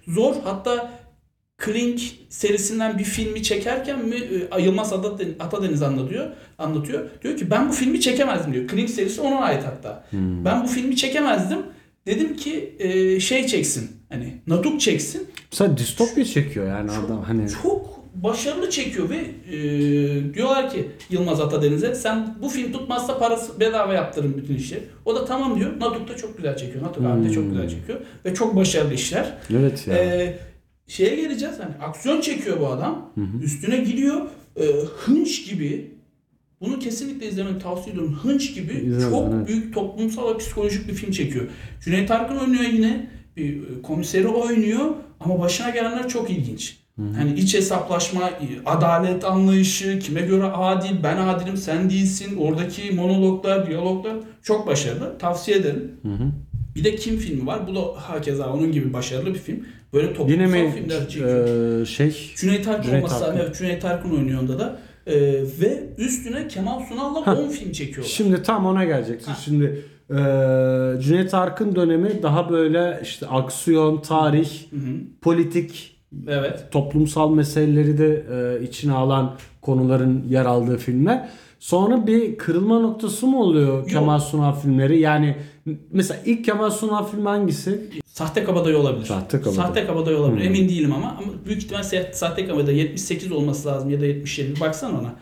zor. 0.09 0.35
Hatta 0.45 0.91
Klink 1.61 2.00
serisinden 2.29 2.99
bir 2.99 3.05
filmi 3.05 3.43
çekerken 3.43 4.05
mi 4.05 4.17
e, 4.57 4.62
Yılmaz 4.62 4.93
Atadeniz, 4.93 5.35
Atadeniz 5.40 5.83
anlatıyor. 5.83 6.26
Anlatıyor. 6.59 7.09
Diyor 7.23 7.37
ki 7.37 7.50
ben 7.50 7.69
bu 7.69 7.73
filmi 7.73 8.00
çekemezdim 8.00 8.55
diyor. 8.55 8.69
Klink 8.69 8.90
serisi 8.90 9.21
ona 9.21 9.40
ait 9.40 9.64
hatta. 9.64 10.05
Hmm. 10.11 10.45
Ben 10.45 10.64
bu 10.64 10.69
filmi 10.69 10.97
çekemezdim. 10.97 11.59
Dedim 12.07 12.37
ki 12.37 12.76
e, 12.79 13.21
şey 13.21 13.47
çeksin. 13.47 13.90
Hani 14.09 14.35
Natuk 14.47 14.81
çeksin. 14.81 15.29
Mesela 15.52 15.79
distopya 15.79 16.25
çekiyor 16.25 16.67
yani 16.67 16.90
adam 16.90 17.23
hani. 17.23 17.47
Çok 17.62 18.00
başarılı 18.14 18.71
çekiyor 18.71 19.11
ve 19.11 19.17
e, 19.57 20.35
diyorlar 20.35 20.71
ki 20.71 20.90
Yılmaz 21.11 21.40
Atadeniz'e 21.40 21.95
sen 21.95 22.37
bu 22.43 22.49
film 22.49 22.73
tutmazsa 22.73 23.19
parası 23.19 23.61
bedava 23.61 23.95
yaptırın 23.95 24.37
bütün 24.37 24.55
işi. 24.55 24.83
O 25.05 25.14
da 25.14 25.25
tamam 25.25 25.59
diyor. 25.59 25.81
Natuk 25.81 26.09
da 26.09 26.17
çok 26.17 26.37
güzel 26.37 26.57
çekiyor. 26.57 26.85
Natuk 26.85 27.07
abi 27.07 27.29
de 27.29 27.33
çok 27.33 27.50
güzel 27.50 27.69
çekiyor. 27.69 28.00
Ve 28.25 28.35
çok 28.35 28.57
başarılı 28.57 28.95
işler. 28.95 29.35
Evet 29.50 29.87
ya. 29.87 29.95
Ee, 29.95 30.38
şeye 30.90 31.16
geleceğiz. 31.16 31.54
Hani 31.59 31.85
aksiyon 31.85 32.20
çekiyor 32.20 32.61
bu 32.61 32.66
adam. 32.66 33.12
Üstüne 33.42 33.76
gidiyor. 33.76 34.20
E, 34.56 34.64
hınç 35.04 35.50
gibi 35.50 35.90
bunu 36.61 36.78
kesinlikle 36.78 37.28
izlemeni 37.28 37.59
tavsiye 37.59 37.92
ediyorum. 37.92 38.18
Hınç 38.23 38.54
gibi 38.54 38.73
İzlemedim, 38.73 39.11
çok 39.11 39.35
evet. 39.35 39.49
büyük 39.49 39.75
toplumsal 39.75 40.35
ve 40.35 40.38
psikolojik 40.38 40.88
bir 40.88 40.94
film 40.94 41.11
çekiyor. 41.11 41.47
Cüneyt 41.85 42.11
Arkın 42.11 42.37
oynuyor 42.37 42.64
yine. 42.64 43.11
Bir 43.37 43.56
e, 43.56 43.82
komiseri 43.82 44.28
oynuyor 44.28 44.90
ama 45.20 45.40
başına 45.40 45.70
gelenler 45.70 46.09
çok 46.09 46.30
ilginç. 46.30 46.80
Hani 47.16 47.35
iç 47.35 47.54
hesaplaşma, 47.54 48.28
e, 48.28 48.47
adalet 48.66 49.25
anlayışı, 49.25 49.99
kime 49.99 50.20
göre 50.20 50.44
adil, 50.44 51.02
ben 51.02 51.16
adilim, 51.16 51.56
sen 51.56 51.90
değilsin. 51.90 52.37
Oradaki 52.37 52.92
monologlar, 52.92 53.66
diyaloglar 53.66 54.16
çok 54.42 54.66
başarılı. 54.66 55.18
Tavsiye 55.18 55.56
ederim. 55.56 55.92
Bir 56.75 56.85
de 56.85 56.97
Kim 56.97 57.16
filmi 57.16 57.47
var. 57.47 57.66
Bu 57.66 57.75
da 57.75 57.80
hakeza 57.97 58.52
onun 58.52 58.73
gibi 58.73 58.92
başarılı 58.92 59.35
bir 59.35 59.38
film. 59.38 59.66
Böyle 59.92 60.09
toplumsal 60.09 60.32
Yine 60.32 60.47
mi 60.47 60.73
filmler 60.75 61.09
çekiyor. 61.09 61.80
e, 61.80 61.87
şey 61.87 62.32
Cüneyt 62.37 62.68
Arkın 62.68 62.82
Cüneyt 62.82 63.04
olması. 63.04 63.25
Arkın. 63.26 63.38
Evet 63.40 63.56
Cüneyt 63.59 63.85
Arkın 63.85 64.11
oynuyor 64.11 64.42
onda 64.42 64.59
da. 64.59 64.78
Ee, 65.06 65.20
ve 65.61 65.82
üstüne 65.99 66.49
Kemal 66.49 66.80
Sunal'la 66.88 67.26
Ha. 67.26 67.37
10 67.37 67.49
film 67.49 67.73
çekiyorlar. 67.73 68.11
Şimdi 68.11 68.42
tam 68.42 68.66
ona 68.66 68.85
geleceksin. 68.85 69.30
Ha. 69.30 69.38
Şimdi 69.44 69.64
e, 70.11 70.14
Cüneyt 71.02 71.35
Arkın 71.35 71.75
dönemi 71.75 72.23
daha 72.23 72.50
böyle 72.50 73.00
işte 73.02 73.26
aksiyon, 73.26 74.00
tarih, 74.02 74.50
Hı 74.70 74.76
hı. 74.76 74.80
politik, 75.23 75.97
Evet. 76.28 76.64
toplumsal 76.70 77.30
meseleleri 77.35 77.99
de 77.99 78.25
e, 78.32 78.62
içine 78.64 78.92
alan 78.92 79.37
konuların 79.62 80.25
yer 80.28 80.44
aldığı 80.44 80.76
filmler. 80.78 81.28
Sonra 81.59 82.06
bir 82.06 82.38
kırılma 82.38 82.78
noktası 82.78 83.26
mı 83.26 83.40
oluyor 83.42 83.88
Kemal 83.88 84.18
Sunal 84.18 84.52
filmleri? 84.54 85.00
Yani 85.00 85.37
mesela 85.92 86.20
ilk 86.26 86.44
Kemal 86.44 86.70
Sunal 86.70 87.06
filmi 87.06 87.28
hangisi? 87.28 87.80
Sahte 88.21 88.45
Kabadayı 88.45 88.79
olabilir. 88.79 89.07
Sahte 89.07 89.37
Kabadayı. 89.39 89.57
Sahte 89.57 89.87
Kabadayı 89.87 90.17
olabilir. 90.19 90.41
Hmm. 90.49 90.55
Emin 90.55 90.69
değilim 90.69 90.93
ama. 90.93 91.09
Ama 91.09 91.33
büyük 91.47 91.62
ihtimal 91.62 91.83
Sahte, 92.12 92.47
Kabadayı 92.47 92.77
78 92.79 93.33
olması 93.33 93.69
lazım 93.69 93.91
ya 93.91 94.00
da 94.00 94.07
77. 94.07 94.55
Bir 94.57 94.61
baksana 94.61 94.99
ona. 95.00 95.15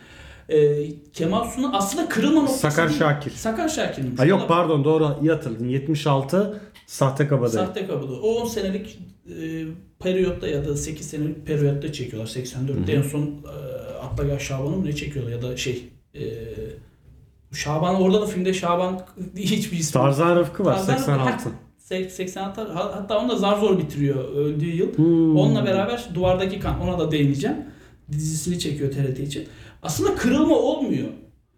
Ee, 0.49 0.89
Kemal 1.13 1.45
Sunal 1.45 1.71
aslında 1.75 2.09
kırılma 2.09 2.41
noktası 2.41 2.59
Sakar 2.59 2.89
değil. 2.89 2.99
Şakir. 2.99 3.31
Sakar 3.31 3.69
Şakir'miş. 3.69 4.21
Ha 4.21 4.25
yok 4.25 4.41
O 4.41 4.43
da- 4.43 4.47
pardon 4.47 4.85
doğru 4.85 5.17
iyi 5.23 5.31
hatırladın. 5.31 5.69
76 5.69 6.61
Sahte 6.87 7.29
Kabadayı. 7.29 7.67
Sahte 7.67 7.87
Kabadayı. 7.87 8.19
O 8.21 8.35
10 8.35 8.47
senelik 8.47 8.99
e, 9.27 9.65
periyotta 10.01 10.49
ya 10.49 10.65
da 10.69 10.77
8 10.77 11.07
senelik 11.11 11.47
periyotta 11.47 11.93
çekiyorlar. 11.93 12.31
84'te 12.31 12.93
en 12.93 13.03
son 13.03 13.23
e, 13.23 13.99
Atla 14.05 14.39
Şaban'ı 14.39 14.77
mı 14.77 14.85
ne 14.87 14.93
çekiyorlar 14.93 15.33
ya 15.33 15.43
da 15.43 15.57
şey 15.57 15.89
e, 16.15 16.23
Şaban 17.53 17.95
orada 18.03 18.21
da 18.23 18.27
filmde 18.27 18.55
Şaban 18.55 19.01
hiçbir 19.37 19.79
ismi. 19.79 19.93
Tarzan 20.01 20.37
Rıfkı 20.37 20.65
var 20.65 20.75
Tarzan- 20.77 20.97
86. 20.97 21.49
Ha, 21.49 21.55
86 22.11 22.61
ha- 22.61 22.93
hatta 22.95 23.19
onu 23.19 23.29
da 23.29 23.37
zar 23.37 23.57
zor 23.59 23.79
bitiriyor 23.79 24.35
öldüğü 24.35 24.77
yıl. 24.77 24.97
Hmm. 24.97 25.37
Onunla 25.37 25.67
beraber 25.67 26.09
Duvardaki 26.15 26.61
Kan 26.61 26.81
ona 26.81 26.99
da 26.99 27.11
değineceğim. 27.11 27.57
Dizisini 28.13 28.59
çekiyor 28.59 28.91
TRT 28.93 29.21
için. 29.23 29.45
Aslında 29.83 30.15
kırılma 30.15 30.57
olmuyor. 30.57 31.09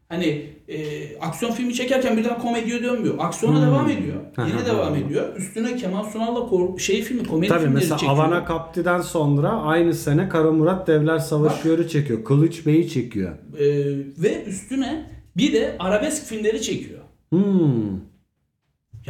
Hani 0.08 0.46
e, 0.68 0.78
aksiyon 1.20 1.52
filmi 1.52 1.74
çekerken 1.74 2.16
birden 2.16 2.38
komediye 2.38 2.82
dönmüyor. 2.82 3.14
Aksiyona 3.18 3.56
Hmm. 3.60 3.66
devam 3.66 3.90
ediyor. 3.90 4.16
Yine 4.38 4.66
devam 4.66 4.96
ediyor. 4.96 5.36
Üstüne 5.36 5.76
Kemal 5.76 6.04
Sunal'la 6.04 6.46
kor- 6.48 6.78
şey 6.78 7.02
filmi 7.02 7.26
komedi 7.26 7.48
Tabii 7.48 7.58
filmleri 7.60 7.74
mesela 7.74 7.96
çekiyor. 7.98 8.18
Avana 8.18 8.44
Kapti'den 8.44 9.00
sonra 9.00 9.48
aynı 9.50 9.94
sene 9.94 10.28
Kara 10.28 10.52
Murat 10.52 10.86
Devler 10.88 11.18
Savaşıyor'u 11.18 11.88
çekiyor. 11.88 12.24
Kılıç 12.24 12.66
Bey'i 12.66 12.88
çekiyor. 12.88 13.30
E, 13.58 13.66
ve 14.22 14.44
üstüne 14.44 15.10
bir 15.36 15.52
de 15.52 15.76
arabesk 15.78 16.26
filmleri 16.26 16.62
çekiyor. 16.62 17.00
Hmm. 17.30 18.09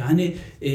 Yani 0.07 0.35
e, 0.61 0.71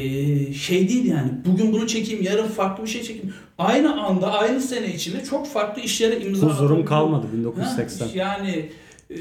şey 0.53 0.89
değil 0.89 1.05
yani 1.05 1.31
bugün 1.47 1.73
bunu 1.73 1.87
çekeyim 1.87 2.23
yarın 2.23 2.49
farklı 2.49 2.85
bir 2.85 2.89
şey 2.89 3.03
çekeyim. 3.03 3.35
Aynı 3.59 4.03
anda 4.03 4.33
aynı 4.33 4.61
sene 4.61 4.95
içinde 4.95 5.25
çok 5.25 5.47
farklı 5.47 5.83
işlere 5.83 6.21
imza 6.21 6.47
Huzurum 6.47 6.85
kalmadı 6.85 7.27
Ha, 7.27 7.37
1980. 7.39 8.09
yani 8.15 8.69
e, 9.11 9.17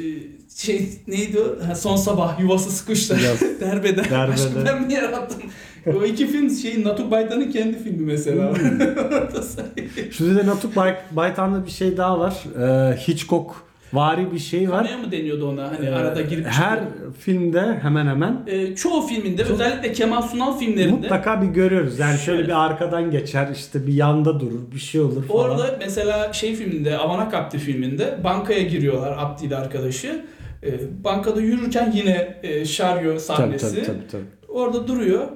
şey 0.56 0.90
neydi 1.08 1.40
o? 1.40 1.68
Ha, 1.68 1.76
son 1.76 1.96
sabah 1.96 2.40
kuşlar. 2.86 3.20
Yaz. 3.20 3.42
Derbeder. 3.60 4.10
Derbeder. 4.10 4.66
Ben 4.66 4.82
mi 4.88 4.94
yarattım? 4.94 5.42
o 5.88 6.04
iki 6.06 6.28
film 6.28 6.50
şey 6.50 6.84
Natuk 6.84 7.12
Baytan'ın 7.12 7.52
kendi 7.52 7.84
filmi 7.84 8.06
mesela. 8.06 8.58
Hmm. 8.58 8.80
Şimdi 10.12 10.36
de 10.36 10.46
Natuk 10.48 10.76
Bay- 10.76 10.98
Baytan'da 11.12 11.66
bir 11.66 11.72
şey 11.72 11.98
daha 11.98 12.20
var. 12.20 12.44
Ee, 12.60 12.98
Hitchcock 13.08 13.56
vari 13.96 14.32
bir 14.32 14.40
şey 14.40 14.72
var. 14.72 14.84
Kamera 14.86 14.98
mı 15.06 15.12
deniyordu 15.12 15.50
ona? 15.50 15.72
Hani 15.72 15.86
Ee, 15.86 15.92
arada 15.92 16.22
girip 16.22 16.46
Her 16.46 16.80
çıkıyor. 16.88 17.14
filmde 17.14 17.80
hemen 17.82 18.08
hemen 18.08 18.44
E, 18.48 18.76
çoğu 18.76 19.02
filminde 19.08 19.44
özellikle 19.44 19.92
Kemal 19.94 20.22
Sunal 20.22 20.58
filmlerinde 20.60 20.96
mutlaka 20.96 21.42
bir 21.42 21.48
görüyoruz. 21.48 22.00
Yani 22.00 22.18
şöyle 22.18 22.38
Şöyle. 22.38 22.48
bir 22.48 22.66
arkadan 22.66 23.12
geçer 23.12 23.50
işte 23.54 23.88
bir 23.88 23.94
yanda 23.94 24.40
durur 24.40 24.72
bir 24.74 24.80
şey 24.80 25.02
olur 25.02 25.24
falan. 25.28 25.40
Orada 25.50 25.76
mesela 25.80 26.34
şey 26.34 26.56
filminde 26.56 26.98
Avana 26.98 27.30
Kapti 27.30 27.58
filminde 27.58 28.20
bankaya 28.24 28.62
giriyorlar 28.62 29.16
Abdi 29.18 29.46
ile 29.46 29.56
arkadaşı. 29.56 30.26
E, 30.64 30.70
bankada 31.04 31.42
yürürken 31.42 31.92
yine 31.96 32.38
e, 32.44 32.66
şaryo 32.66 33.10
tabii, 33.12 33.20
sahnesi. 33.20 33.76
tabii, 33.76 33.86
tabii, 33.86 34.08
tabii. 34.12 34.24
Orada 34.50 34.88
duruyor. 34.88 35.28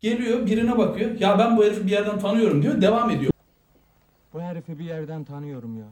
Geliyor 0.00 0.46
birine 0.46 0.78
bakıyor. 0.78 1.10
Ya 1.20 1.38
ben 1.38 1.56
bu 1.56 1.64
herifi 1.64 1.86
bir 1.86 1.90
yerden 1.92 2.18
tanıyorum 2.18 2.62
diyor. 2.62 2.80
Devam 2.82 3.10
ediyor. 3.10 3.32
Bu 4.34 4.40
herifi 4.42 4.78
bir 4.78 4.84
yerden 4.84 5.24
tanıyorum 5.24 5.76
ya. 5.78 5.84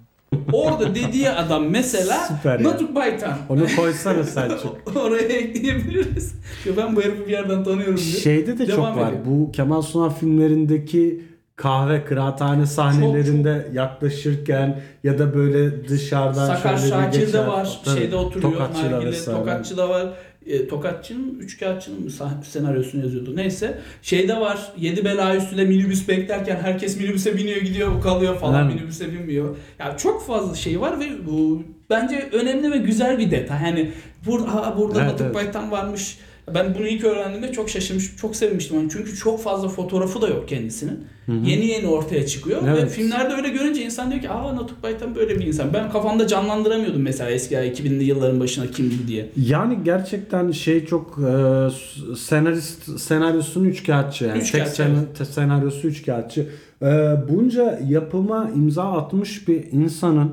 Orada 0.53 0.95
dediği 0.95 1.31
adam 1.31 1.67
mesela 1.71 2.19
Süper 2.19 2.61
ya. 2.61 2.69
Natuk 2.71 2.95
Baytan. 2.95 3.33
Onu 3.49 3.67
koysana 3.77 4.25
Selçuk. 4.25 4.77
Oraya 4.97 5.23
ekleyebiliriz. 5.29 6.35
Ya 6.67 6.73
ben 6.77 6.97
bu 6.97 7.03
herifi 7.03 7.27
bir 7.27 7.33
yerden 7.33 7.65
tanıyorum 7.65 7.97
diyor. 7.97 8.07
Şeyde 8.23 8.59
de 8.59 8.69
Devam 8.69 8.95
çok 8.95 9.03
var. 9.03 9.09
ediyor. 9.13 9.25
Bu 9.27 9.53
Kemal 9.53 9.83
Sunal 9.83 10.11
filmlerindeki 10.11 11.23
kahve 11.57 12.05
kıraathane 12.05 12.67
sahnelerinde 12.67 13.69
yaklaşırken 13.73 14.81
ya 15.05 15.19
da 15.19 15.35
böyle 15.35 15.89
dışarıdan 15.89 16.47
Sakar 16.47 16.77
şöyle 16.77 16.85
bir 16.85 16.91
Şakir'de 17.03 17.25
geçer. 17.25 17.47
var. 17.47 17.81
Tabii, 17.85 17.99
Şeyde 17.99 18.17
oturuyor. 18.17 18.53
Tokatçı'da 18.53 18.91
Nargile, 18.91 19.11
vesaire. 19.11 19.39
Tokatçı'da 19.39 19.89
var. 19.89 20.07
E, 20.47 20.69
Tokatçı'nın, 20.69 21.39
Üçkağıtçı'nın 21.39 22.13
senaryosunu 22.43 23.03
yazıyordu. 23.03 23.37
Neyse. 23.37 23.79
Şeyde 24.03 24.41
var. 24.41 24.73
Yedi 24.79 25.05
bela 25.05 25.37
üstüne 25.37 25.65
minibüs 25.65 26.09
beklerken 26.09 26.57
herkes 26.57 27.01
minibüse 27.01 27.37
biniyor 27.37 27.61
gidiyor 27.61 28.03
kalıyor 28.03 28.37
falan 28.39 28.65
Evet. 28.67 28.75
minibüse 28.75 29.13
binmiyor. 29.13 29.57
Ya 29.79 29.97
çok 29.97 30.27
fazla 30.27 30.55
şey 30.55 30.81
var 30.81 31.01
ve 31.01 31.27
bu 31.27 31.63
bence 31.91 32.29
önemli 32.33 32.71
ve 32.71 32.77
güzel 32.77 33.19
bir 33.19 33.31
detay. 33.31 33.63
Yani 33.63 33.91
burada 34.27 34.67
aa, 34.67 34.77
burada 34.79 35.01
Evet, 35.01 35.13
Batık 35.13 35.27
evet. 35.27 35.35
Baytan 35.35 35.71
varmış. 35.71 36.19
Ben 36.55 36.75
bunu 36.75 36.89
ilk 36.89 37.05
öğrendiğimde 37.05 37.53
çok 37.53 37.71
şaşırmış, 37.71 38.17
çok 38.17 38.37
sevinmiştim. 38.37 38.77
Yani 38.77 38.89
çünkü 38.93 39.17
çok 39.17 39.41
fazla 39.43 39.69
fotoğrafı 39.69 40.23
da 40.23 40.29
yok 40.29 40.49
kendisinin. 40.49 41.05
Yeni 41.45 41.67
yeni 41.67 41.87
ortaya 41.87 42.27
çıkıyor 42.27 42.65
ve 42.65 42.71
Evet. 42.71 42.91
filmlerde 42.91 43.35
öyle 43.35 43.49
görünce 43.49 43.85
insan 43.85 44.11
diyor 44.11 44.23
ki 44.23 44.31
aa 44.31 44.57
Natuk 44.57 44.83
Baytan 44.83 45.15
böyle 45.15 45.39
bir 45.39 45.47
insan. 45.47 45.75
Ben 45.75 45.91
kafamda 45.91 46.27
canlandıramıyordum 46.27 47.03
mesela 47.03 47.31
eski 47.31 47.55
2000'li 47.55 48.05
yılların 48.05 48.41
başına 48.41 48.67
kimdi 48.67 49.09
diye. 49.09 49.31
Yani 49.37 49.79
gerçekten 49.85 50.51
şey 50.51 50.87
çok 50.87 51.19
e, 51.19 51.69
senarist 52.17 53.01
senaryosunun 53.01 53.65
üç 53.65 53.85
kağıtçı 53.87 54.25
yani 54.25 54.39
Üçkağıtçı, 54.43 54.77
tek 54.77 54.87
sen- 55.17 55.25
senaryosu 55.25 55.89
üç 55.89 56.07
kağıtçı. 56.07 56.47
E, 56.83 56.87
bunca 57.29 57.81
yapıma 57.89 58.51
imza 58.57 58.83
atmış 58.93 59.49
bir 59.49 59.65
insanın 59.73 60.33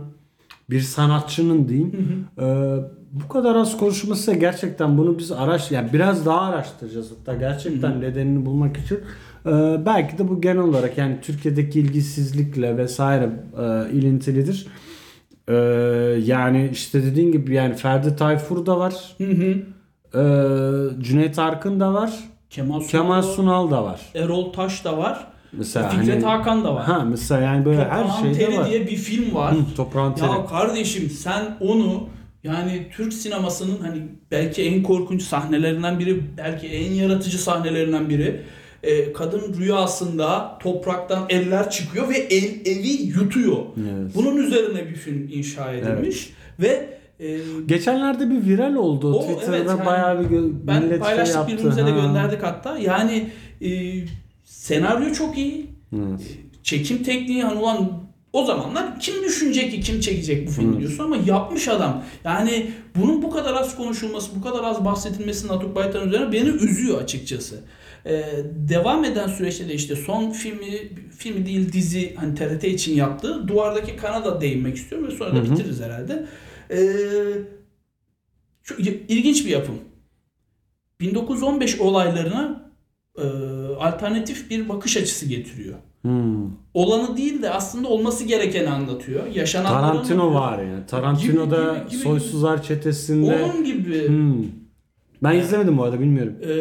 bir 0.70 0.82
sanatçının 0.82 1.68
diyeyim 1.70 2.25
e, 2.41 2.46
bu 3.12 3.27
kadar 3.27 3.56
az 3.56 3.77
konuşması 3.77 4.34
gerçekten 4.34 4.98
bunu 4.98 5.20
biz 5.20 5.32
araş 5.32 5.72
yani 5.72 5.94
biraz 5.94 6.25
daha 6.25 6.41
araştıracağız 6.41 7.12
hatta 7.12 7.36
gerçekten 7.39 8.01
nedenini 8.01 8.46
bulmak 8.46 8.77
için 8.77 9.00
E, 9.46 9.86
belki 9.86 10.18
de 10.18 10.27
bu 10.27 10.41
genel 10.41 10.58
olarak 10.63 10.98
yani 10.98 11.18
Türkiye'deki 11.22 11.80
ilgisizlikle 11.80 12.77
vesaire 12.77 13.30
e, 13.62 13.91
ilintilidir. 13.91 14.68
E, 15.48 15.53
yani 16.25 16.70
işte 16.72 17.03
dediğin 17.03 17.32
gibi 17.32 17.53
yani 17.53 17.75
Ferdi 17.75 18.15
Tayfur 18.15 18.65
da 18.65 18.80
var. 18.80 18.94
Hı 19.18 19.24
hı. 19.24 19.56
Ee, 20.15 21.01
Cüneyt 21.03 21.39
Arkın 21.39 21.80
da 21.80 21.94
var. 21.94 22.12
Kemal 22.50 22.80
Sunal, 22.80 22.88
Kemal 22.88 23.22
Sunal 23.22 23.72
da 23.72 23.84
var. 23.84 24.01
Erol 24.15 24.53
Taş 24.53 24.86
da 24.86 24.98
var. 24.98 25.27
Mesela 25.53 25.89
Fikret 25.89 26.24
hani, 26.24 26.38
Hakan 26.38 26.63
da 26.63 26.75
var. 26.75 26.84
Ha 26.84 27.06
mesela 27.12 27.41
yani 27.41 27.65
böyle 27.65 27.84
Toprağın 27.84 28.08
her 28.08 28.22
şeyde 28.22 28.38
Teri 28.38 28.58
var. 28.58 28.70
diye 28.70 28.88
bir 28.88 28.96
film 28.96 29.36
var. 29.36 29.53
Hı, 29.56 29.75
Toprağın 29.75 30.13
teri. 30.13 30.30
Ya 30.30 30.46
kardeşim 30.46 31.10
sen 31.10 31.58
onu 31.60 32.03
yani 32.44 32.88
Türk 32.96 33.14
sinemasının 33.14 33.78
hani 33.78 34.02
belki 34.32 34.64
en 34.64 34.84
korkunç 34.84 35.22
sahnelerinden 35.22 36.00
biri, 36.00 36.22
belki 36.38 36.68
en 36.68 36.92
yaratıcı 36.92 37.44
sahnelerinden 37.44 38.10
biri. 38.10 38.42
Ee, 38.84 39.14
kadın 39.14 39.54
rüyasında 39.54 40.58
topraktan 40.62 41.26
eller 41.30 41.70
çıkıyor 41.70 42.10
ve 42.10 42.18
el, 42.18 42.66
evi 42.66 43.02
yutuyor. 43.02 43.58
Evet. 43.78 44.16
Bunun 44.16 44.38
üzerine 44.38 44.90
bir 44.90 44.96
film 44.96 45.30
inşa 45.32 45.74
edilmiş 45.74 46.30
ve 46.60 46.90
e, 47.20 47.38
Geçenlerde 47.66 48.30
bir 48.30 48.46
viral 48.46 48.76
oldu. 48.76 49.14
O, 49.14 49.22
Twitter'da 49.22 49.58
evet, 49.58 49.68
yani 49.70 49.86
bayağı 49.86 50.20
bir 50.20 50.36
gö- 50.36 50.54
ben 50.68 50.90
şey 50.90 51.00
paylaştık 51.00 51.36
yaptı. 51.36 51.54
birbirimize 51.54 51.86
de 51.86 51.92
gönderdik 51.92 52.44
hatta. 52.44 52.78
Yani 52.78 53.30
e, 53.62 53.70
senaryo 54.44 55.14
çok 55.14 55.38
iyi. 55.38 55.66
Evet. 55.96 56.38
çekim 56.64 57.04
tekniği 57.04 57.44
hani 57.44 57.60
ulan 57.60 58.00
o 58.34 58.46
zamanlar 58.46 59.00
kim 59.00 59.24
düşünecek 59.24 59.72
ki 59.72 59.82
kim 59.82 60.00
çekecek 60.00 60.48
bu 60.48 60.52
filmi 60.52 60.80
diyorsun 60.80 61.04
ama 61.04 61.18
yapmış 61.26 61.68
adam. 61.68 62.04
Yani 62.24 62.72
bunun 62.96 63.22
bu 63.22 63.32
kadar 63.32 63.54
az 63.54 63.76
konuşulması, 63.76 64.36
bu 64.36 64.42
kadar 64.42 64.64
az 64.64 64.86
bahsedilmesi 64.86 65.48
Natuk 65.48 65.76
Baytan 65.76 66.08
üzerine 66.08 66.32
beni 66.32 66.50
üzüyor 66.50 67.02
açıkçası. 67.02 67.60
Ee, 68.06 68.24
devam 68.70 69.06
eden 69.06 69.28
süreçte 69.28 69.70
de 69.70 69.74
işte 69.74 69.96
son 69.96 70.32
filmi 70.32 70.90
filmi 71.18 71.46
değil 71.46 71.74
dizi 71.74 72.16
hani 72.16 72.36
TRT 72.36 72.64
için 72.64 72.96
yaptığı 72.96 73.48
Duvardaki 73.48 73.96
Kana 73.96 74.26
da 74.26 74.42
değinmek 74.42 74.76
istiyorum 74.76 75.08
ve 75.08 75.12
sonra 75.12 75.36
da 75.36 75.44
bitiririz 75.44 75.82
herhalde. 75.82 76.26
Ee, 76.72 76.78
çok 78.64 78.80
ilginç 78.80 79.46
bir 79.46 79.50
yapım. 79.50 79.76
1915 81.00 81.80
olaylarına 81.80 82.72
e, 83.18 83.24
alternatif 83.80 84.50
bir 84.50 84.70
bakış 84.70 84.98
açısı 84.98 85.26
getiriyor. 85.26 85.78
Hmm. 86.01 86.50
Olanı 86.74 87.17
değil 87.17 87.41
de 87.41 87.50
aslında 87.50 87.88
olması 87.88 88.24
gerekeni 88.24 88.70
anlatıyor. 88.70 89.27
Yaşananları 89.27 89.81
Tarantino 89.81 90.34
var 90.34 90.63
ya. 90.63 90.86
Tarantino'da 90.86 91.63
Gibi, 91.74 91.79
gibi, 91.79 91.89
gibi. 91.89 92.00
Soysuzlar 92.01 92.63
Çetesi'nde. 92.63 93.43
Onun 93.43 93.63
gibi 93.63 94.08
Hmm. 94.08 94.43
Ben 95.24 95.36
izlemedim 95.36 95.77
bu 95.77 95.84
arada 95.84 96.00
bilmiyorum. 96.00 96.34
e, 96.43 96.51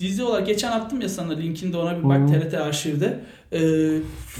dizi 0.00 0.24
olarak 0.24 0.46
geçen 0.46 0.72
attım 0.72 1.00
ya 1.00 1.08
sana 1.08 1.32
linkinde 1.32 1.76
ona 1.76 1.98
bir 1.98 2.04
bak. 2.08 2.28
TRT 2.28 2.54
arşivde. 2.54 3.20
E, 3.52 3.58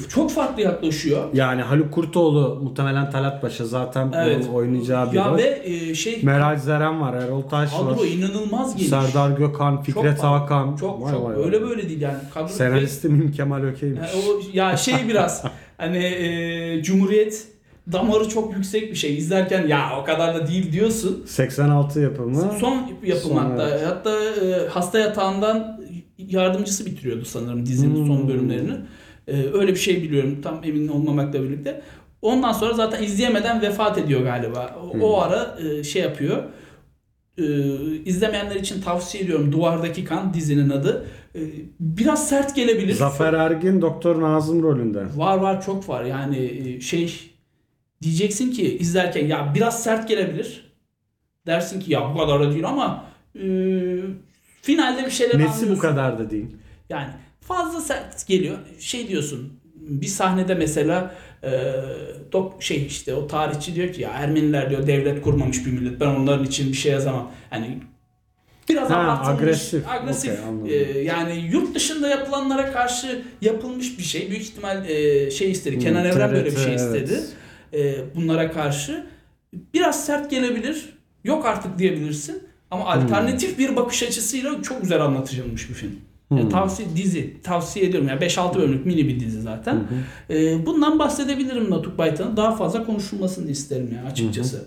çok 0.08 0.30
farklı 0.30 0.62
yaklaşıyor. 0.62 1.24
Yani 1.34 1.62
Haluk 1.62 1.92
Kurtoğlu 1.92 2.60
muhtemelen 2.62 3.10
Talat 3.10 3.42
Paşa 3.42 3.64
zaten 3.64 4.12
Evet. 4.16 4.46
oynayacağı 4.54 5.12
bir 5.12 5.16
Ya 5.16 5.28
rol. 5.30 5.38
ve 5.38 5.62
e, 5.64 5.94
şey 5.94 6.22
Meral 6.22 6.56
Zeren 6.58 7.00
var, 7.00 7.14
Erol 7.14 7.42
Taş 7.42 7.72
var. 7.72 7.78
kadro 7.94 8.04
inanılmaz 8.04 8.76
geniş. 8.76 8.88
Serdar 8.88 9.30
Gökhan, 9.30 9.76
Çok 9.76 9.84
Fikret 9.84 10.16
fazla. 10.16 10.30
Hakan. 10.40 10.76
Çok 10.76 11.02
Vay 11.02 11.12
çok 11.12 11.24
vay 11.24 11.36
vay. 11.36 11.44
öyle 11.44 11.60
böyle 11.62 11.88
değil 11.88 12.00
yani. 12.00 12.18
Kadro 12.34 12.48
Senaristim 12.48 13.32
Kemal 13.32 13.62
Ökey'miş. 13.62 14.00
Yani 14.14 14.24
o 14.28 14.40
ya 14.52 14.76
şey 14.76 14.94
biraz 15.08 15.44
hani 15.78 16.04
e, 16.04 16.82
Cumhuriyet 16.82 17.46
damarı 17.92 18.28
çok 18.28 18.54
yüksek 18.56 18.90
bir 18.90 18.96
şey. 18.96 19.18
İzlerken 19.18 19.66
ya 19.66 19.90
o 20.02 20.04
kadar 20.04 20.34
da 20.34 20.46
değil 20.48 20.72
diyorsun. 20.72 21.24
86 21.26 22.00
yapımı. 22.00 22.52
Son 22.60 22.90
yapım 23.04 23.30
Son, 23.30 23.36
hatta. 23.36 23.68
evet. 23.70 23.86
Hatta 23.86 24.10
e, 24.24 24.68
hasta 24.68 24.98
yatağından 24.98 25.80
yardımcısı 26.18 26.86
bitiriyordu 26.86 27.24
sanırım 27.24 27.66
dizinin 27.66 28.06
son 28.06 28.16
Hmm. 28.20 28.28
bölümlerini. 28.28 28.72
E, 29.28 29.32
öyle 29.52 29.70
bir 29.72 29.78
şey 29.78 30.02
biliyorum 30.02 30.38
tam 30.42 30.60
emin 30.64 30.88
olmamakla 30.88 31.42
birlikte. 31.42 31.82
Ondan 32.22 32.52
sonra 32.52 32.72
zaten 32.74 33.02
izleyemeden 33.02 33.62
vefat 33.62 33.98
ediyor 33.98 34.20
galiba. 34.22 34.76
O, 34.84 34.94
Hmm. 34.94 35.02
o 35.02 35.18
ara 35.20 35.56
e, 35.68 35.84
şey 35.84 36.02
yapıyor. 36.02 36.42
E, 37.38 37.44
izlemeyenler 38.04 38.56
için 38.56 38.80
tavsiye 38.82 39.24
ediyorum. 39.24 39.52
Duvardaki 39.52 40.04
Kan 40.04 40.34
dizinin 40.34 40.70
adı. 40.70 41.06
E, 41.34 41.40
biraz 41.80 42.28
sert 42.28 42.56
gelebilir. 42.56 42.94
Zafer 42.94 43.32
Ergin 43.32 43.82
Doktor 43.82 44.20
Nazım 44.22 44.62
rolünde. 44.62 45.02
Var 45.16 45.36
var 45.38 45.62
çok 45.62 45.88
var. 45.88 46.04
Yani 46.04 46.38
e, 46.66 46.80
şey 46.80 47.12
diyeceksin 48.06 48.50
ki 48.52 48.78
izlerken 48.78 49.26
ya 49.26 49.52
biraz 49.54 49.82
sert 49.82 50.08
gelebilir. 50.08 50.72
Dersin 51.46 51.80
ki 51.80 51.92
ya 51.92 52.14
bu 52.14 52.18
kadar 52.18 52.40
da 52.40 52.52
değil 52.52 52.68
ama 52.68 53.04
e, 53.34 53.46
finalde 54.62 55.06
bir 55.06 55.10
şeyler 55.10 55.38
Nesi 55.38 55.48
bu 55.48 55.52
anlıyorsun. 55.54 55.80
kadar 55.82 56.18
da 56.18 56.30
değil. 56.30 56.46
Yani 56.90 57.08
fazla 57.40 57.80
sert 57.80 58.26
geliyor. 58.26 58.58
Şey 58.78 59.08
diyorsun 59.08 59.52
bir 59.74 60.06
sahnede 60.06 60.54
mesela 60.54 61.14
e, 61.42 61.50
dok 62.32 62.62
şey 62.62 62.86
işte 62.86 63.14
o 63.14 63.26
tarihçi 63.26 63.74
diyor 63.74 63.92
ki 63.92 64.02
ya 64.02 64.10
Ermeniler 64.10 64.70
diyor 64.70 64.86
devlet 64.86 65.22
kurmamış 65.22 65.66
bir 65.66 65.72
millet. 65.72 66.00
Ben 66.00 66.06
onların 66.06 66.44
için 66.44 66.68
bir 66.72 66.76
şey 66.76 66.92
yazamam. 66.92 67.32
Yani 67.52 67.78
biraz 68.68 68.90
Ha, 68.90 68.96
abartılmış, 68.98 69.42
agresif. 69.42 69.88
agresif. 69.88 70.40
Anladım. 70.48 70.68
e, 70.70 70.98
yani 70.98 71.48
yurt 71.52 71.74
dışında 71.74 72.08
yapılanlara 72.08 72.72
karşı 72.72 73.22
yapılmış 73.42 73.98
bir 73.98 74.02
şey. 74.02 74.30
Büyük 74.30 74.42
ihtimal 74.42 74.88
e, 74.88 75.30
şey 75.30 75.50
istedi. 75.50 75.74
Hmm, 75.74 75.82
Kenan 75.82 76.04
Evren 76.04 76.32
böyle 76.32 76.50
bir 76.50 76.56
şey 76.56 76.76
evet. 76.78 77.24
E, 77.74 77.96
bunlara 78.14 78.52
karşı 78.52 79.06
biraz 79.74 80.04
sert 80.06 80.30
gelebilir. 80.30 80.96
Yok 81.24 81.46
artık 81.46 81.78
diyebilirsin. 81.78 82.42
Ama 82.70 82.84
Hmm. 82.94 83.02
alternatif 83.02 83.58
bir 83.58 83.76
bakış 83.76 84.02
açısıyla 84.02 84.62
çok 84.62 84.82
güzel 84.82 85.00
anlatılmış 85.04 85.68
bir 85.68 85.74
film. 85.74 85.92
Hmm. 86.28 86.48
tavsiye 86.48 86.88
dizi 86.96 87.42
tavsiye 87.42 87.86
ediyorum 87.86 88.08
ya 88.08 88.20
5-6 88.20 88.54
bölümlük 88.58 88.86
mini 88.86 89.08
bir 89.08 89.20
dizi 89.20 89.40
zaten. 89.40 89.80
Ee, 90.30 90.66
bundan 90.66 90.98
bahsedebilirim 90.98 91.70
Natuk 91.70 91.98
Baytan'ın. 91.98 92.36
Daha 92.36 92.56
fazla 92.56 92.86
konuşulmasını 92.86 93.50
isterim 93.50 93.90
ya 93.94 94.10
açıkçası. 94.10 94.64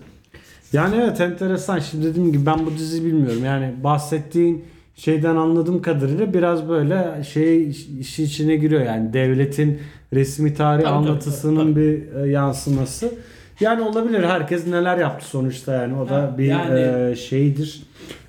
Yani 0.72 0.96
evet 1.02 1.20
enteresan. 1.20 1.78
Şimdi 1.78 2.06
dediğim 2.06 2.32
gibi 2.32 2.46
ben 2.46 2.66
bu 2.66 2.70
diziyi 2.78 3.04
bilmiyorum. 3.04 3.44
Yani 3.44 3.74
bahsettiğin 3.84 4.64
şeyden 5.00 5.36
anladığım 5.36 5.82
kadarıyla 5.82 6.34
biraz 6.34 6.68
böyle 6.68 7.24
şey 7.24 7.70
işi 8.00 8.22
içine 8.24 8.56
giriyor. 8.56 8.82
Yani 8.82 9.12
devletin 9.12 9.78
resmi 10.14 10.54
tarih 10.54 10.82
Tabii, 10.84 10.94
tabii, 10.94 11.08
anlatısının 11.08 11.72
tabii, 11.72 11.76
bir 11.76 12.22
e, 12.22 12.30
yansıması. 12.30 13.14
Yani 13.60 13.82
olabilir. 13.82 14.22
Herkes 14.24 14.66
neler 14.66 14.98
yaptı 14.98 15.26
sonuçta 15.26 15.72
yani. 15.74 15.96
O 15.98 16.08
da 16.08 16.14
Ha, 16.16 16.34
bir 16.38 16.44
yani- 16.44 17.10
e, 17.10 17.16
şeydir. 17.16 17.82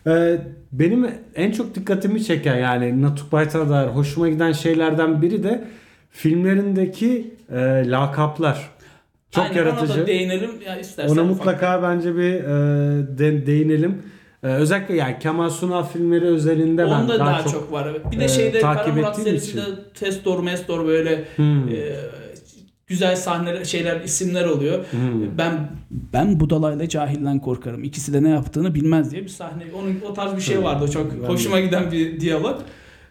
E, 0.07 0.37
benim 0.71 1.07
en 1.35 1.51
çok 1.51 1.75
dikkatimi 1.75 2.23
çeken 2.23 2.55
yani 2.57 3.01
Natuk 3.01 3.31
Baytar'a 3.31 3.69
dair 3.69 3.87
hoşuma 3.87 4.29
giden 4.29 4.51
şeylerden 4.51 5.21
biri 5.21 5.43
de 5.43 5.63
filmlerindeki 6.11 7.33
e, 7.53 7.83
lakaplar. 7.87 8.69
Çok 9.31 9.43
Aynen, 9.43 9.55
yaratıcı. 9.57 9.93
Ona 9.93 10.01
da 10.01 10.07
değinelim 10.07 10.51
ya 10.67 10.79
istersen. 10.79 11.13
Ona 11.13 11.23
mutlaka 11.23 11.83
bence 11.83 12.15
bir 12.15 12.33
e, 12.33 12.47
de- 13.17 13.45
değinelim. 13.45 13.97
E, 14.43 14.47
özellikle 14.47 14.95
yani 14.95 15.15
Kemal 15.19 15.49
Sunal 15.49 15.83
filmleri 15.87 16.25
özelinde 16.25 16.85
ben 16.85 16.91
Onda 16.91 17.19
daha, 17.19 17.29
daha, 17.29 17.43
çok, 17.43 17.51
çok, 17.51 17.71
var. 17.71 17.87
evet. 17.91 18.01
Bir 18.11 18.19
de 18.19 18.23
e, 18.25 18.27
şeyde 18.27 18.59
takip 18.59 18.85
Kara 18.85 18.95
Murat 18.95 19.15
serisinde 19.21 19.61
için. 19.61 19.75
Testor, 19.93 20.43
Mestor 20.43 20.87
böyle 20.87 21.25
Hmm. 21.35 21.67
e, 21.69 21.95
güzel 22.87 23.15
sahneler, 23.15 23.63
şeyler, 23.65 24.01
isimler 24.01 24.45
oluyor. 24.45 24.85
Hmm. 24.91 25.37
Ben 25.37 25.69
ben 26.13 26.39
budalayla 26.39 26.89
cahilden 26.89 27.39
korkarım. 27.39 27.83
İkisi 27.83 28.13
de 28.13 28.23
ne 28.23 28.29
yaptığını 28.29 28.75
bilmez 28.75 29.11
diye 29.11 29.23
bir 29.23 29.29
sahne. 29.29 29.63
Onun 29.79 30.11
o 30.11 30.13
tarz 30.13 30.35
bir 30.35 30.41
şey 30.41 30.55
Evet. 30.55 30.65
vardı. 30.65 30.91
Çok 30.91 31.23
Ben 31.23 31.27
hoşuma 31.27 31.59
giden 31.59 31.91
bir 31.91 32.19
diyalog. 32.19 32.59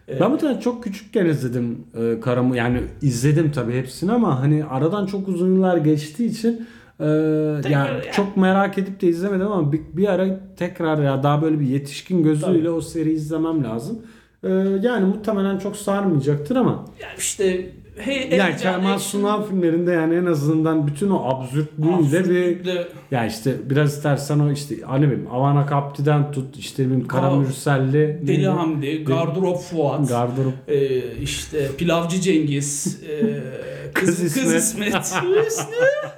E, 0.09 0.19
Ben 0.19 0.31
bu 0.31 0.37
tane 0.37 0.61
çok 0.61 0.83
küçükken 0.83 1.25
izledim 1.25 1.83
e, 2.01 2.19
Karamı 2.19 2.57
yani 2.57 2.81
izledim 3.01 3.51
tabii 3.51 3.73
hepsini 3.73 4.11
ama 4.11 4.39
hani 4.39 4.65
aradan 4.65 5.05
çok 5.05 5.27
uzun 5.27 5.55
yıllar 5.55 5.77
geçtiği 5.77 6.29
için 6.29 6.67
e, 7.01 7.05
yani 7.05 7.89
yani. 7.89 8.01
çok 8.11 8.37
merak 8.37 8.77
edip 8.77 9.01
de 9.01 9.07
izlemedim 9.07 9.51
ama 9.51 9.71
bir, 9.71 9.81
bir 9.93 10.07
ara 10.07 10.39
tekrar 10.57 11.03
ya 11.03 11.23
daha 11.23 11.41
böyle 11.41 11.59
bir 11.59 11.67
yetişkin 11.67 12.23
gözüyle 12.23 12.59
Tabii. 12.59 12.69
o 12.69 12.81
seriyi 12.81 13.15
izlemem 13.15 13.63
lazım. 13.63 14.01
E, 14.43 14.49
yani 14.81 15.05
muhtemelen 15.05 15.57
çok 15.57 15.75
sarmayacaktır 15.75 16.55
ama 16.55 16.85
yani 16.99 17.13
işte 17.17 17.71
hey, 18.05 18.15
yani 18.31 18.43
heyecan, 18.43 18.57
Kemal 18.57 18.93
action, 18.93 18.97
Sunal 18.97 19.43
filmlerinde 19.47 19.91
yani 19.91 20.15
en 20.15 20.25
azından 20.25 20.87
bütün 20.87 21.09
o 21.09 21.19
absürtlüğüyle 21.29 22.29
bir 22.29 22.35
absürtlükle- 22.65 22.87
ya 23.11 23.25
işte 23.25 23.55
biraz 23.69 23.93
istersen 23.93 24.39
o 24.39 24.51
işte 24.51 24.75
hani 24.85 25.11
benim 25.11 25.27
Avana 25.31 25.65
Kapti'den 25.65 26.31
tut 26.31 26.57
işte 26.57 26.89
benim 26.89 27.07
Kara 27.07 27.25
Aa, 27.25 27.35
Mürselli 27.35 27.93
Deli 28.21 28.25
neydi? 28.27 28.47
Hamdi, 28.47 29.03
Gardırop 29.03 29.61
Fuat, 29.61 30.09
Gardırop 30.09 30.53
e, 30.67 31.01
işte 31.21 31.67
Pilavcı 31.77 32.21
Cengiz, 32.21 32.99
e, 33.09 33.39
kız, 33.93 34.05
Kız 34.19 34.33
kız, 34.33 34.53
İsmet. 34.53 34.87
İsmet, 34.87 35.45
Hüsnü 35.45 35.75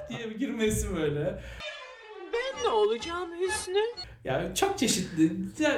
diye 0.08 0.30
bir 0.30 0.38
girmesi 0.38 0.86
böyle. 0.96 1.38
Ne 2.64 2.70
olacağım 2.70 3.28
Hüsnü? 3.40 3.78
Yani 4.24 4.54
çok 4.54 4.78
çeşitli. 4.78 5.32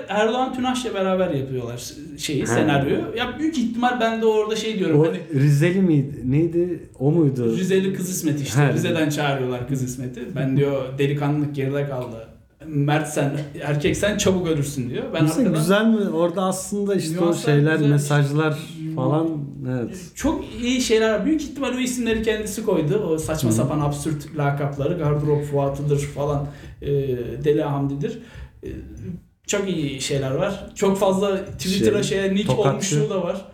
Erdoğan 0.09 0.55
Tünaş'la 0.55 0.95
beraber 0.95 1.31
yapıyorlar 1.31 1.91
şeyi, 2.19 2.41
Ha. 2.41 2.55
senaryoyu. 2.55 3.05
Ya 3.17 3.39
büyük 3.39 3.59
ihtimal 3.59 4.01
ben 4.01 4.21
de 4.23 4.27
orada 4.27 4.57
şey 4.57 4.79
diyorum 4.79 5.01
O 5.01 5.07
hani 5.07 5.21
Rizeli 5.35 5.81
miydi? 5.83 6.23
Neydi? 6.25 6.89
O 6.99 7.11
muydu? 7.11 7.57
Rizeli 7.57 7.95
kız 7.95 8.11
İsmet 8.11 8.41
işte. 8.43 8.61
Ha, 8.61 8.73
Rize'den 8.73 9.11
çağırıyorlar 9.11 9.69
kız 9.69 9.83
İsmet'i. 9.83 10.21
Ben 10.37 10.57
diyor 10.57 10.99
delikanlılık 10.99 11.55
geride 11.55 11.89
kaldı. 11.89 12.29
Mert 12.67 13.09
sen 13.09 13.33
erkek 13.63 13.97
sen 13.97 14.17
çabuk 14.19 14.49
ölürsün 14.49 14.91
diyor. 14.91 15.05
Ben 15.15 15.23
Mesela 15.23 15.41
arkadan 15.49 15.61
güzel 15.63 15.87
mi? 15.87 16.11
Orada 16.17 16.43
aslında 16.43 16.95
işte 16.95 17.21
o 17.21 17.35
şeyler, 17.35 17.79
mesajlar 17.81 18.59
falan 18.97 19.29
evet. 19.71 19.97
Çok 20.15 20.45
iyi 20.63 20.81
şeyler 20.81 21.13
var. 21.15 21.27
Büyük 21.27 21.43
ihtimal 21.43 21.73
o 21.75 21.79
isimleri 21.79 22.23
kendisi 22.23 22.65
koydu. 22.65 22.95
O 23.11 23.19
saçma 23.19 23.53
sapan 23.53 23.81
absürt 23.81 24.37
lakapları. 24.37 24.95
Gardırop 24.99 25.45
Fuat'ıdır 25.45 25.99
falan. 25.99 26.47
E, 26.83 26.89
Deli 27.45 27.63
Hamdi'dir. 27.63 28.19
E, 28.65 28.69
çok 29.47 29.69
iyi 29.69 30.01
şeyler 30.01 30.31
var. 30.31 30.67
Çok 30.75 30.99
fazla 30.99 31.45
Twitter'a 31.45 32.03
Şey, 32.03 32.19
şeye 32.19 32.35
nick 32.35 32.47
Tokatçı. 32.47 32.71
olmuşluğu 32.71 33.11
da 33.11 33.23
var. 33.23 33.47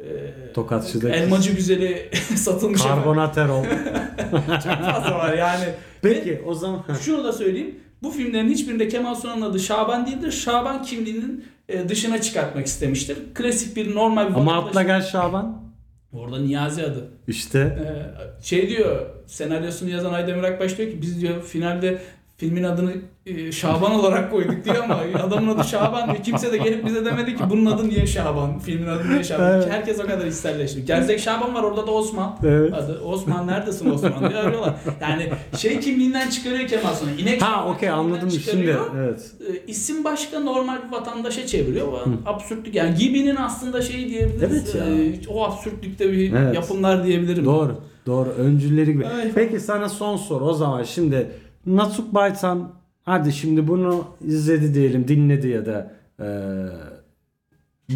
E, 0.00 0.06
Tokatçı'daki. 0.54 1.14
Elmacı 1.16 1.52
güzeli 1.52 2.10
satılmış. 2.36 2.80
ama 2.86 2.94
Karbonat 2.94 3.38
Erol. 3.38 3.62
Çok 4.48 4.62
fazla 4.62 5.18
var 5.18 5.34
yani. 5.34 5.64
Peki 6.02 6.42
o 6.46 6.54
zaman 6.54 6.84
Şunu 7.00 7.24
da 7.24 7.32
söyleyeyim. 7.32 7.74
Bu 8.02 8.10
filmlerin 8.10 8.48
hiçbirinde 8.50 8.88
Kemal 8.88 9.14
Sunal'ın 9.14 9.42
adı 9.42 9.60
Şaban 9.60 10.06
değildir. 10.06 10.30
Şaban 10.32 10.82
kimliğinin 10.82 11.44
e, 11.68 11.88
dışına 11.88 12.20
çıkartmak 12.20 12.66
istemiştir. 12.66 13.18
Klasik 13.34 13.76
bir 13.76 13.94
normal 13.94 14.28
bir 14.30 14.34
ama 14.34 14.58
atla 14.58 14.82
gel 14.82 15.02
Şaban. 15.02 15.68
Orada 16.12 16.38
Niyazi 16.38 16.82
adı. 16.84 17.08
İşte 17.28 17.58
Ee, 17.58 18.42
şey 18.44 18.68
diyor 18.68 19.06
senaryosunu 19.26 19.90
yazan 19.90 20.12
Aydemir 20.12 20.42
Akbaş 20.42 20.78
diyor 20.78 20.90
ki 20.90 21.02
biz 21.02 21.20
diyor 21.20 21.42
finalde 21.42 21.98
filmin 22.38 22.62
adını 22.62 22.92
e, 23.26 23.52
Şaban 23.52 23.92
olarak 23.92 24.30
koyduk 24.30 24.64
diyor 24.64 24.76
ama 24.84 25.00
adamın 25.26 25.56
adı 25.56 25.68
Şaban 25.68 26.10
diyor. 26.10 26.22
Kimse 26.22 26.52
de 26.52 26.56
gelip 26.56 26.86
bize 26.86 27.04
demedi 27.04 27.36
ki 27.36 27.42
bunun 27.50 27.66
adı 27.66 27.88
niye 27.88 28.06
Şaban? 28.06 28.58
Filmin 28.58 28.86
adı 28.88 29.10
niye 29.10 29.24
Şaban? 29.24 29.52
Evet. 29.52 29.70
Herkes 29.70 30.00
o 30.00 30.06
kadar 30.06 30.26
isterleşti. 30.26 30.84
Gerzek 30.84 31.20
Şaban 31.20 31.54
var 31.54 31.62
orada 31.62 31.86
da 31.86 31.90
Osman. 31.90 32.36
Evet. 32.44 32.74
Adı 32.74 33.00
Osman 33.00 33.46
neredesin 33.46 33.90
Osman 33.90 34.30
diye 34.30 34.38
arıyorlar. 34.40 34.74
Yani 35.00 35.28
şey 35.58 35.80
kimliğinden 35.80 36.30
çıkarıyor 36.30 36.68
Kemal 36.68 36.94
Sunal. 36.94 37.18
İnek 37.18 37.42
Ha 37.42 37.66
okey 37.68 37.88
anladım 37.90 38.30
şimdi. 38.30 38.76
Evet. 38.96 39.32
E, 39.40 39.66
isim 39.66 40.04
başka 40.04 40.40
normal 40.40 40.76
bir 40.86 40.92
vatandaşa 40.92 41.46
çeviriyor. 41.46 41.88
O 41.88 42.00
absürtlük 42.26 42.74
yani 42.74 42.94
Gibi'nin 42.98 43.36
aslında 43.36 43.82
şeyi 43.82 44.08
diyebiliriz. 44.08 44.74
Evet 44.74 44.74
ya. 44.74 44.84
e, 44.84 45.28
o 45.28 45.44
absürtlükte 45.44 46.12
bir 46.12 46.32
Evet. 46.32 46.54
yapımlar 46.54 47.04
diyebilirim. 47.04 47.44
Doğru. 47.44 47.80
Doğru. 48.06 48.28
Öncülleri 48.28 48.92
gibi. 48.92 49.06
Ay. 49.06 49.32
Peki 49.34 49.60
sana 49.60 49.88
son 49.88 50.16
soru 50.16 50.44
o 50.44 50.52
zaman. 50.54 50.82
Şimdi 50.82 51.30
Natuk 51.76 52.14
Baytan 52.14 52.72
hadi 53.04 53.32
şimdi 53.32 53.68
bunu 53.68 54.04
izledi 54.24 54.74
diyelim, 54.74 55.08
dinledi 55.08 55.48
ya 55.48 55.66
da 55.66 55.92
e, 56.20 56.26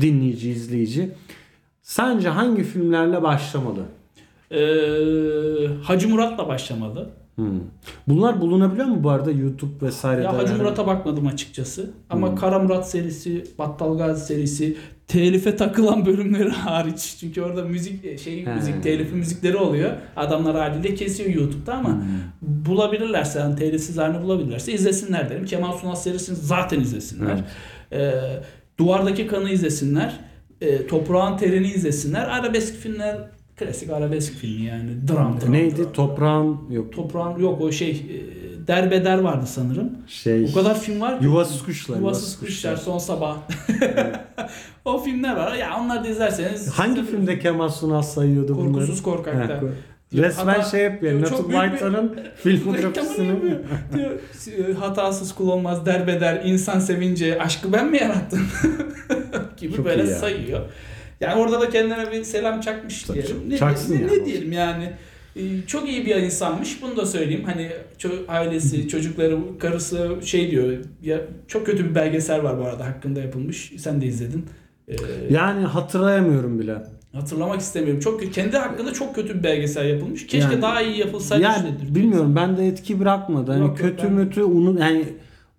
dinleyici, 0.00 0.50
izleyici. 0.50 1.12
Sence 1.82 2.28
hangi 2.28 2.62
filmlerle 2.64 3.22
başlamalı? 3.22 3.82
Ee, 4.50 4.58
Hacı 5.82 6.08
Murat'la 6.08 6.48
başlamalı. 6.48 7.11
Hmm. 7.35 7.61
Bunlar 8.08 8.40
bulunabiliyor 8.40 8.87
mu 8.87 9.04
bu 9.04 9.11
arada 9.11 9.30
YouTube 9.30 9.87
vesairede? 9.87 10.24
Ya 10.24 10.38
Hacı 10.38 10.54
Murat'a 10.56 10.87
bakmadım 10.87 11.26
açıkçası. 11.26 11.90
Ama 12.11 12.28
Hmm. 12.28 12.37
Kara 12.37 12.58
Murat 12.58 12.90
serisi, 12.90 13.44
Battal 13.58 13.98
Gazi 13.98 14.24
serisi, 14.26 14.76
telife 15.12 15.57
takılan 15.57 16.07
bölümleri 16.07 16.48
hariç. 16.51 17.16
Çünkü 17.20 17.42
orada 17.42 17.64
müzik 17.64 18.18
şey 18.20 18.46
He. 18.46 18.55
müzik 18.55 18.83
telifi 18.83 19.14
müzikleri 19.14 19.57
oluyor. 19.57 19.90
Adamlar 20.16 20.57
haliyle 20.57 20.94
kesiyor 20.94 21.31
YouTube'da 21.31 21.75
ama 21.75 21.88
Hmm. 21.88 22.05
bulabilirlerse 22.42 23.38
yani 23.38 23.57
telifsiz 23.57 23.98
halini 23.98 24.22
bulabilirlerse 24.22 24.72
izlesinler 24.72 25.31
derim. 25.31 25.44
Kemal 25.44 25.72
Sunal 25.72 25.94
serisini 25.94 26.37
zaten 26.37 26.81
izlesinler. 26.81 27.44
Ee, 27.92 28.12
Duvardaki 28.79 29.27
Kanı 29.27 29.51
izlesinler. 29.51 30.20
Ee, 30.61 30.87
Toprağın 30.87 31.37
Terini 31.37 31.66
izlesinler. 31.66 32.22
Arabesk 32.29 32.75
filmler 32.75 33.16
klasik 33.57 33.90
arabesk 33.90 34.33
filmi 34.33 34.64
yani. 34.66 35.09
Dram, 35.09 35.40
dram 35.40 35.53
Neydi? 35.53 35.77
dram. 35.77 35.92
Toprağın 35.92 36.57
yok. 36.70 36.92
Toprağın 36.92 37.38
yok 37.38 37.61
o 37.61 37.72
şey 37.72 37.90
e, 37.90 38.41
Derbeder 38.66 39.18
vardı 39.18 39.44
sanırım. 39.46 39.90
Şey. 40.07 40.44
O 40.44 40.55
kadar 40.55 40.81
film 40.81 41.01
var 41.01 41.18
ki. 41.18 41.25
Yuvasız 41.25 41.62
Kuşlar. 41.62 41.96
Yuvasız 41.96 42.38
Kuşlar, 42.40 42.77
Son 42.77 42.98
Sabah. 42.98 43.37
o 44.85 44.98
filmler 44.98 45.37
var. 45.37 45.55
Ya 45.55 45.79
onlar 45.81 46.05
da 46.05 46.09
izlerseniz. 46.09 46.68
Hangi 46.68 47.05
filmde 47.07 47.38
Kemal 47.38 47.68
Sunal 47.68 48.03
sayıyordu 48.03 48.57
bunları? 48.57 48.72
Korkusuz 48.72 49.03
Korkak'ta. 49.03 49.55
Ko- 49.55 49.70
Resmen 50.14 50.55
Hata- 50.55 50.70
şey 50.70 50.81
yapıyor. 50.81 51.20
Baytan'ın 51.53 52.09
Reklamını 52.16 52.33
filmografisini. 52.37 53.35
Diyor, 53.94 54.11
e, 54.68 54.72
hatasız 54.72 55.35
kul 55.35 55.48
olmaz 55.48 55.87
derbeder 55.87 56.40
insan 56.44 56.81
sevince 56.81 57.38
aşkı 57.42 57.72
ben 57.72 57.90
mi 57.90 57.96
yarattım 57.96 58.46
gibi 59.57 59.77
Çok 59.77 59.85
böyle 59.85 60.07
sayıyor. 60.07 60.61
Yani 61.20 61.35
orada 61.40 61.61
da 61.61 61.70
kendine 61.70 62.12
bir 62.12 62.25
selam 62.25 62.61
çakmış 62.61 63.03
Tabii 63.03 63.22
diyelim. 63.22 63.51
Ne, 63.51 63.59
çaksın 63.59 63.94
ne, 63.96 64.03
yani. 64.03 64.20
ne 64.20 64.25
diyelim 64.25 64.53
yani. 64.53 64.92
E, 65.36 65.40
Çok 65.66 65.88
iyi 65.88 66.06
bir 66.06 66.16
insanmış. 66.16 66.82
Bunu 66.82 66.96
da 66.96 67.06
söyleyeyim. 67.06 67.42
Hani 67.46 67.70
ço- 67.98 68.26
ailesi, 68.28 68.88
çocukları, 68.88 69.38
karısı 69.58 70.10
şey 70.24 70.50
diyor. 70.50 70.72
Ya 71.02 71.20
çok 71.48 71.66
kötü 71.66 71.90
bir 71.90 71.94
belgesel 71.94 72.42
var 72.42 72.58
bu 72.58 72.64
arada 72.64 72.86
hakkında 72.86 73.20
yapılmış. 73.20 73.72
Sen 73.78 74.00
de 74.00 74.06
izledin. 74.06 74.46
E, 74.88 74.94
Yani 75.30 75.64
hatırlayamıyorum 75.64 76.58
bile. 76.58 76.76
hatırlamak 77.12 77.60
istemiyorum. 77.60 78.00
Çok 78.00 78.22
kö- 78.22 78.30
kendi 78.30 78.56
hakkında 78.56 78.92
çok 78.92 79.14
kötü 79.14 79.38
bir 79.38 79.42
belgesel 79.42 79.88
yapılmış. 79.88 80.26
Keşke 80.26 80.52
Yani- 80.52 80.62
daha 80.62 80.82
iyi 80.82 80.98
yapılsaydı. 80.98 81.42
Yani 81.42 81.68
bilmiyorum 81.94 82.36
ben 82.36 82.56
de 82.56 82.66
etki 82.66 83.00
bırakmadı. 83.00 83.50
Hani 83.52 83.60
Yok, 83.60 83.68
yok, 83.68 83.78
kötü 83.90 84.04
ben- 84.06 84.12
mütü 84.12 84.42
onu 84.42 84.80
yani 84.80 85.04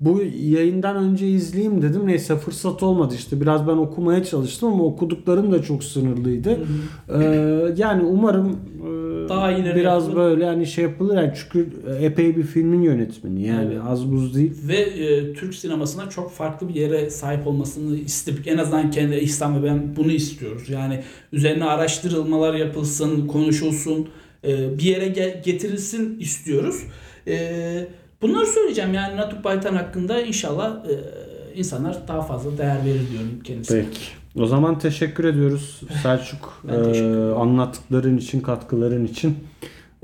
bu 0.06 0.22
yayından 0.44 0.96
önce 0.96 1.28
izleyeyim 1.28 1.82
dedim. 1.82 2.02
Neyse 2.08 2.36
fırsat 2.36 2.84
olmadı 2.84 3.14
işte. 3.18 3.42
Biraz 3.42 3.68
ben 3.68 3.72
okumaya 3.78 4.24
çalıştım 4.24 4.74
ama 4.74 4.84
okuduklarım 4.84 5.52
da 5.52 5.62
çok 5.64 5.84
sınırlıydı. 5.84 6.58
Ee, 7.20 7.24
yani 7.78 8.04
umarım 8.04 8.50
e, 8.50 9.30
Daha 9.30 9.52
iyileri 9.52 9.76
biraz 9.76 10.04
yapılır. 10.08 10.22
böyle 10.22 10.46
hani 10.46 10.66
şey 10.66 10.84
yapılır. 10.84 11.16
Yani 11.18 11.32
çünkü 11.36 11.70
epey 12.02 12.36
bir 12.38 12.44
filmin 12.44 12.82
yönetmeni. 12.82 13.48
Yani 13.48 13.70
Evet. 13.74 13.82
az 13.88 14.12
buz 14.12 14.36
değil. 14.36 14.54
ve 14.68 14.76
e, 14.78 15.34
Türk 15.34 15.56
sinemasına 15.56 16.10
çok 16.10 16.32
farklı 16.32 16.70
bir 16.70 16.76
yere 16.76 17.10
sahip 17.10 17.48
olmasını 17.48 17.96
isteyip 17.98 18.48
en 18.48 18.58
azından 18.58 18.92
kendi 18.92 19.16
İhsan 19.16 19.64
ve 19.64 19.68
ben 19.68 19.96
bunu 19.98 20.12
istiyoruz. 20.12 20.70
Yani 20.70 21.00
üzerine 21.34 21.64
araştırılmalar 21.66 22.54
yapılsın, 22.54 23.28
konuşulsun, 23.28 24.08
e, 24.48 24.78
bir 24.78 24.84
yere 24.84 25.08
ge- 25.08 25.44
getirilsin 25.44 26.20
istiyoruz. 26.20 26.84
E, 27.28 27.88
bunları 28.24 28.46
söyleyeceğim 28.46 28.94
yani 28.94 29.18
Natuk 29.18 29.44
Baytan 29.44 29.76
hakkında 29.76 30.22
inşallah 30.22 30.76
e, 30.76 30.96
insanlar 31.56 31.98
daha 32.08 32.22
fazla 32.22 32.58
değer 32.58 32.86
verir 32.86 33.10
diyorum 33.12 33.40
kendisine. 33.44 33.82
Peki. 33.82 34.00
O 34.44 34.46
zaman 34.46 34.80
teşekkür 34.80 35.24
ediyoruz 35.24 35.82
Selçuk 36.04 36.64
teşekkür 36.68 37.32
e, 37.32 37.34
anlattıkların 37.34 38.18
için, 38.18 38.42
katkıların 38.42 39.06
için. 39.06 39.38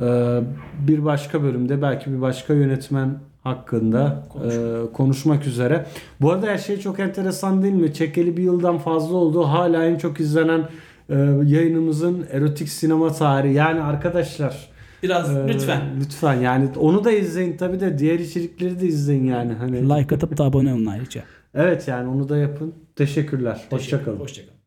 E, 0.01 0.39
bir 0.87 1.05
başka 1.05 1.43
bölümde 1.43 1.81
belki 1.81 2.11
bir 2.11 2.21
başka 2.21 2.53
yönetmen 2.53 3.19
hakkında 3.43 4.23
e, 4.45 4.93
konuşmak 4.93 5.47
üzere. 5.47 5.85
Bu 6.21 6.31
arada 6.31 6.47
her 6.47 6.57
şey 6.57 6.79
çok 6.79 6.99
enteresan 6.99 7.63
değil 7.63 7.73
mi? 7.73 7.93
Çekeli 7.93 8.37
bir 8.37 8.43
yıldan 8.43 8.77
fazla 8.77 9.15
oldu. 9.15 9.43
Hala 9.43 9.85
en 9.85 9.97
çok 9.97 10.19
izlenen 10.19 10.69
e, 11.09 11.15
yayınımızın 11.45 12.25
erotik 12.31 12.69
sinema 12.69 13.13
tarihi. 13.13 13.53
Yani 13.53 13.81
arkadaşlar 13.81 14.68
Biraz 15.03 15.37
e, 15.37 15.47
lütfen 15.47 15.81
lütfen 15.99 16.33
yani 16.33 16.69
onu 16.77 17.03
da 17.03 17.11
izleyin 17.11 17.57
tabi 17.57 17.79
de 17.79 17.97
diğer 17.97 18.19
içerikleri 18.19 18.79
de 18.79 18.87
izleyin 18.87 19.25
yani 19.25 19.53
hani. 19.53 19.83
like 19.83 20.15
atıp 20.15 20.37
da 20.37 20.43
abone 20.43 20.73
olun 20.73 20.85
ayrıca. 20.85 21.23
Evet 21.53 21.87
yani 21.87 22.09
onu 22.09 22.29
da 22.29 22.37
yapın. 22.37 22.73
Teşekkürler. 22.95 23.61
Hoşçakalın. 23.69 24.19
Hoşçakalın. 24.19 24.58